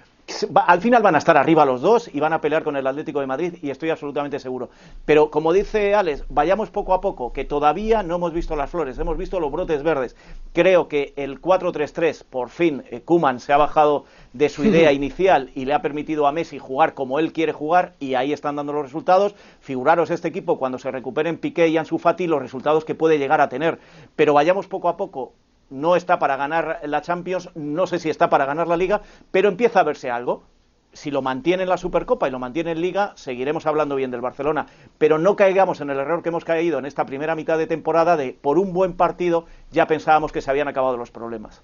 Al 0.55 0.81
final 0.83 1.03
van 1.03 1.15
a 1.15 1.19
estar 1.19 1.37
arriba 1.39 1.65
los 1.65 1.81
dos 1.81 2.11
y 2.13 2.21
van 2.21 2.35
a 2.35 2.41
pelear 2.41 2.63
con 2.63 2.77
el 2.77 2.87
Atlético 2.87 3.21
de 3.21 3.27
Madrid 3.27 3.55
y 3.63 3.71
estoy 3.71 3.89
absolutamente 3.89 4.39
seguro. 4.39 4.69
Pero 5.07 5.31
como 5.31 5.55
dice 5.55 5.95
Alex, 5.95 6.25
vayamos 6.29 6.71
poco 6.71 6.93
a 6.93 7.01
poco, 7.01 7.33
que 7.33 7.47
todavía 7.47 8.03
no 8.03 8.17
hemos 8.17 8.33
visto 8.35 8.55
las 8.55 8.71
flores, 8.71 8.99
hemos 8.99 9.17
visto 9.17 9.41
los 9.41 9.51
brotes 9.51 9.83
verdes. 9.83 10.17
Creo 10.53 10.87
que 10.87 11.15
el 11.17 11.41
4-3-3, 11.41 12.25
por 12.29 12.51
fin, 12.51 12.85
eh, 12.91 13.01
Kuman 13.01 13.41
se 13.41 13.55
ha 13.55 13.57
bajado 13.57 14.05
de 14.35 14.51
su 14.51 14.65
idea 14.67 14.93
inicial 14.93 15.51
y 15.55 15.65
le 15.65 15.73
ha 15.73 15.83
permitido 15.83 16.27
a 16.27 16.33
Messi 16.33 16.59
jugar 16.59 16.93
como 16.93 17.19
él 17.19 17.33
quiere 17.33 17.53
jugar 17.53 17.95
y 17.99 18.15
ahí 18.15 18.33
están 18.33 18.57
dando 18.57 18.75
los 18.75 18.85
resultados. 18.85 19.35
Figuraros 19.61 20.11
este 20.11 20.29
equipo 20.29 20.59
cuando 20.59 20.79
se 20.79 20.91
recuperen 20.91 21.39
Piqué 21.39 21.69
y 21.69 21.79
Ansu 21.79 21.99
Fati 21.99 22.27
los 22.27 22.43
resultados 22.43 22.85
que 22.85 22.95
puede 22.95 23.19
llegar 23.19 23.41
a 23.41 23.49
tener. 23.49 23.79
Pero 24.15 24.35
vayamos 24.35 24.67
poco 24.67 24.91
a 24.91 24.97
poco 24.99 25.33
no 25.71 25.97
está 25.97 26.19
para 26.19 26.37
ganar 26.37 26.81
la 26.85 27.03
Champions, 27.03 27.51
no 27.55 27.87
sé 27.87 27.99
si 27.99 28.11
está 28.11 28.31
para 28.31 28.47
ganar 28.47 28.69
la 28.69 28.77
Liga, 28.77 29.03
pero 29.31 29.49
empieza 29.49 29.81
a 29.81 29.85
verse 29.85 30.11
algo. 30.11 30.45
Si 30.93 31.11
lo 31.11 31.21
mantiene 31.21 31.65
en 31.65 31.69
la 31.69 31.77
Supercopa 31.77 32.27
y 32.27 32.31
lo 32.31 32.39
mantiene 32.39 32.73
en 32.73 32.81
Liga, 32.81 33.13
seguiremos 33.15 33.67
hablando 33.67 33.95
bien 33.95 34.11
del 34.11 34.23
Barcelona. 34.23 34.67
Pero 34.97 35.19
no 35.19 35.37
caigamos 35.37 35.81
en 35.81 35.91
el 35.91 35.99
error 35.99 36.23
que 36.23 36.31
hemos 36.31 36.45
caído 36.45 36.79
en 36.79 36.87
esta 36.87 37.05
primera 37.05 37.35
mitad 37.35 37.59
de 37.59 37.67
temporada 37.67 38.17
de 38.17 38.33
por 38.33 38.59
un 38.59 38.73
buen 38.73 38.95
partido 38.95 39.45
ya 39.71 39.87
pensábamos 39.87 40.33
que 40.33 40.41
se 40.41 40.51
habían 40.51 40.69
acabado 40.69 40.97
los 40.97 41.11
problemas. 41.11 41.63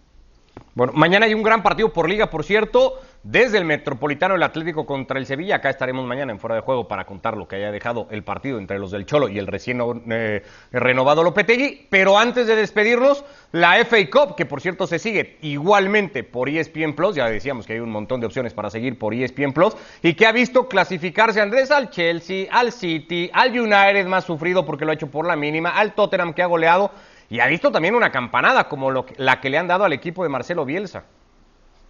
Bueno, 0.75 0.93
mañana 0.97 1.27
hay 1.27 1.35
un 1.35 1.45
gran 1.45 1.63
partido 1.63 1.93
por 1.93 2.09
liga, 2.09 2.31
por 2.31 2.43
cierto, 2.43 3.01
desde 3.23 3.59
el 3.59 3.65
Metropolitano 3.65 4.35
el 4.35 4.43
Atlético 4.43 4.85
contra 4.85 5.21
el 5.21 5.27
Sevilla. 5.27 5.57
Acá 5.57 5.71
estaremos 5.71 6.05
mañana 6.05 6.33
en 6.33 6.41
fuera 6.41 6.57
de 6.57 6.63
juego 6.63 6.89
para 6.89 7.05
contar 7.05 7.37
lo 7.37 7.47
que 7.47 7.55
haya 7.55 7.71
dejado 7.71 8.09
el 8.11 8.25
partido 8.25 8.59
entre 8.59 8.81
los 8.81 8.91
del 8.91 9.07
Cholo 9.07 9.29
y 9.29 9.39
el 9.39 9.47
recién 9.47 9.81
eh, 10.11 10.43
renovado 10.73 11.23
Lopetegui. 11.23 11.87
Pero 11.91 12.19
antes 12.19 12.49
de 12.49 12.57
despedirnos, 12.57 13.25
la 13.53 13.77
FA 13.85 13.99
Cup, 14.11 14.35
que 14.35 14.47
por 14.47 14.61
cierto 14.61 14.89
se 14.89 14.99
sigue 14.99 15.39
igualmente 15.43 16.25
por 16.25 16.49
ESPN 16.49 16.95
Plus, 16.95 17.15
ya 17.15 17.29
decíamos 17.29 17.69
que 17.69 17.75
hay 17.75 17.81
un 17.81 17.93
montón 17.93 18.19
de 18.19 18.27
opciones 18.27 18.53
para 18.53 18.69
seguir 18.69 18.99
por 18.99 19.15
ESPN 19.15 19.53
Plus, 19.53 19.77
y 20.03 20.15
que 20.15 20.27
ha 20.27 20.33
visto 20.33 20.67
clasificarse 20.67 21.41
Andrés 21.41 21.71
al 21.71 21.91
Chelsea, 21.91 22.49
al 22.51 22.73
City, 22.73 23.31
al 23.33 23.57
United 23.57 24.07
más 24.07 24.25
sufrido 24.25 24.67
porque 24.67 24.85
lo 24.85 24.91
ha 24.91 24.95
hecho 24.95 25.07
por 25.09 25.25
la 25.25 25.37
mínima, 25.37 25.71
al 25.71 25.95
Tottenham 25.95 26.35
que 26.35 26.43
ha 26.43 26.47
goleado 26.47 26.91
y 27.31 27.41
ha 27.41 27.47
visto 27.47 27.73
también 27.73 27.95
una 27.95 28.11
campanada 28.11 28.69
como 28.69 28.91
la 28.91 29.41
que 29.41 29.51
le 29.51 29.59
han 29.59 29.69
dado 29.69 29.85
al 29.85 29.93
equipo 29.93 30.23
de 30.23 30.29
Marcelo 30.29 30.65
Bielsa. 30.65 31.05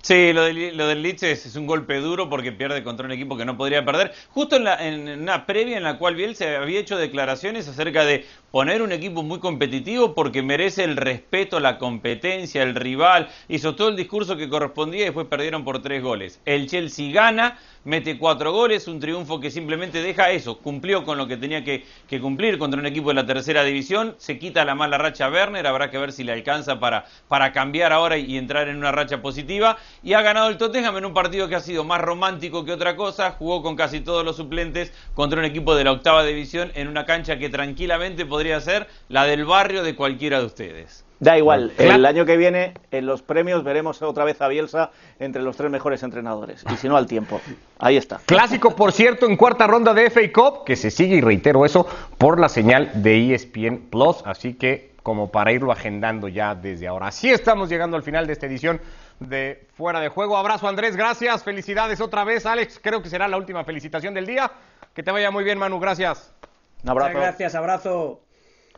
Sí, 0.05 0.35
lo, 0.35 0.45
del 0.45 1.03
Leeds 1.03 1.23
es, 1.23 1.57
un 1.57 1.67
golpe 1.67 1.97
duro 1.97 2.29
porque 2.29 2.53
pierde 2.53 2.85
contra 2.85 3.07
un 3.07 3.13
equipo 3.13 3.39
que 3.39 3.47
no 3.47 3.57
podría 3.57 3.87
perder. 3.87 4.13
Justo 4.29 4.57
en, 4.57 4.67
en 5.09 5.23
una 5.23 5.47
previa 5.47 5.79
en 5.79 5.83
la 5.83 5.97
cual 5.97 6.15
Bielsa 6.15 6.61
había 6.61 6.79
hecho 6.79 6.99
declaraciones 6.99 7.69
acerca 7.69 8.05
de 8.05 8.27
poner 8.51 8.83
un 8.83 8.93
equipo 8.93 9.23
muy 9.23 9.39
competitivo 9.39 10.15
porque 10.15 10.43
merece 10.43 10.85
el 10.85 10.99
respeto, 10.99 11.59
la 11.59 11.79
competencia, 11.79 12.63
el 12.63 12.75
rival. 12.75 13.31
Hizo 13.49 13.77
todo 13.77 13.89
el 13.89 13.97
discurso 13.97 14.37
que 14.37 14.51
correspondía 14.51 15.01
y 15.01 15.05
después 15.05 15.27
perdieron 15.27 15.65
por 15.65 15.81
tres 15.81 16.03
goles. 16.03 16.39
El 16.45 16.69
Chelsea 16.69 17.11
gana 17.11 17.59
mete 17.85 18.19
cuatro 18.19 18.53
goles, 18.53 18.89
un 18.89 18.99
triunfo 18.99 19.41
que 19.41 19.51
simplemente 19.51 20.03
deja 20.03 20.31
eso, 20.31 20.59
cumplió 20.59 21.05
con 21.05 21.19
lo 21.19 21.27
que 21.29 21.37
tenía 21.37 21.63
que, 21.63 21.85
cumplir 22.21 22.59
contra 22.59 22.81
un 22.81 22.87
equipo 22.87 23.09
de 23.09 23.15
la 23.15 23.27
tercera 23.27 23.63
división, 23.65 24.15
se 24.19 24.39
quita 24.39 24.65
la 24.65 24.75
mala 24.75 24.99
racha 24.99 25.27
a 25.27 25.31
Werner, 25.31 25.67
habrá 25.67 25.91
que 25.91 25.99
ver 25.99 26.13
si 26.13 26.25
le 26.25 26.33
alcanza 26.33 26.79
para 26.81 27.53
cambiar 27.53 27.93
ahora 27.93 28.17
y, 28.17 28.39
entrar 28.39 28.69
en 28.69 28.77
una 28.77 28.93
racha 28.93 29.21
positiva, 29.21 29.79
y 30.03 30.15
ha 30.15 30.23
ganado 30.23 30.49
el 30.49 30.59
Tottenham 30.59 30.97
en 30.97 31.05
un 31.07 31.15
partido 31.15 31.49
que 31.49 31.55
ha 31.55 31.61
sido 31.61 31.85
más 31.85 32.01
romántico 32.01 32.65
que 32.65 32.73
otra 32.73 32.97
cosa, 32.97 33.33
jugó 33.33 33.63
con 33.63 33.77
casi 33.77 34.01
todos 34.01 34.25
los 34.25 34.37
suplentes 34.37 34.93
contra 35.15 35.39
un 35.39 35.45
equipo 35.45 35.75
de 35.75 35.85
la 35.85 35.93
octava 35.93 36.25
división 36.25 36.71
en 36.75 36.89
una 36.89 37.07
cancha 37.07 37.39
que 37.39 37.49
tranquilamente 37.49 38.27
podría 38.27 38.61
ser 38.61 38.89
la 39.09 39.25
del 39.25 39.45
barrio 39.45 39.83
de 39.83 39.95
cualquiera 39.95 40.41
de 40.41 40.47
ustedes. 40.47 41.05
Da 41.21 41.39
igual, 41.39 41.73
el 41.79 42.05
año 42.05 42.27
que 42.27 42.37
viene 42.37 42.75
en 42.91 43.07
los 43.07 43.23
premios 43.23 43.63
veremos 43.65 44.03
otra 44.03 44.25
vez 44.25 44.43
a 44.43 44.49
Bielsa 44.49 44.91
entre 45.19 45.43
los 45.43 45.57
tres 45.57 45.71
mejores 45.71 46.03
entrenadores, 46.03 46.65
y 46.71 46.77
si 46.77 46.89
no 46.89 46.97
al 46.97 47.07
tiempo. 47.07 47.41
Ahí 47.79 47.97
está. 47.97 48.21
Clásico, 48.27 48.75
por 48.75 48.93
cierto, 48.93 49.25
en 49.27 49.37
cuarta 49.37 49.67
ronda 49.67 49.95
de 49.95 50.11
FA 50.11 50.21
Cup, 50.33 50.65
que 50.67 50.77
se 50.77 50.91
sigue, 50.91 51.17
y 51.17 51.21
reitero 51.21 51.65
eso, 51.65 51.87
por 52.19 52.39
la 52.41 52.49
señal 52.49 52.91
de 53.03 53.33
ESPN 53.33 53.87
Plus, 53.91 54.19
así 54.27 54.55
que 54.55 54.93
como 55.03 55.31
para 55.31 55.53
irlo 55.53 55.71
agendando 55.71 56.29
ya 56.29 56.55
desde 56.55 56.89
ahora. 56.89 57.09
Así 57.09 57.31
estamos 57.31 57.69
llegando 57.69 57.97
al 57.97 58.03
final 58.03 58.27
de 58.27 58.33
esta 58.33 58.47
edición 58.47 58.81
de 59.21 59.67
Fuera 59.75 60.01
de 60.01 60.09
Juego. 60.09 60.37
Abrazo 60.37 60.69
Andrés, 60.69 60.97
gracias, 60.97 61.43
felicidades 61.43 62.01
otra 62.01 62.25
vez 62.25 62.47
Alex, 62.47 62.81
creo 62.83 63.03
que 63.03 63.09
será 63.09 63.29
la 63.29 63.37
última 63.37 63.65
felicitación 63.65 64.15
del 64.15 64.27
día. 64.27 64.51
Que 64.95 65.03
te 65.03 65.11
vaya 65.11 65.31
muy 65.31 65.45
bien 65.45 65.59
Manu, 65.59 65.81
gracias. 65.81 66.35
Un 66.83 66.91
abrazo. 66.91 67.11
Muchas 67.11 67.23
gracias, 67.23 67.55
abrazo. 67.55 68.21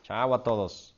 Chao 0.03 0.35
a 0.35 0.43
todos. 0.43 0.96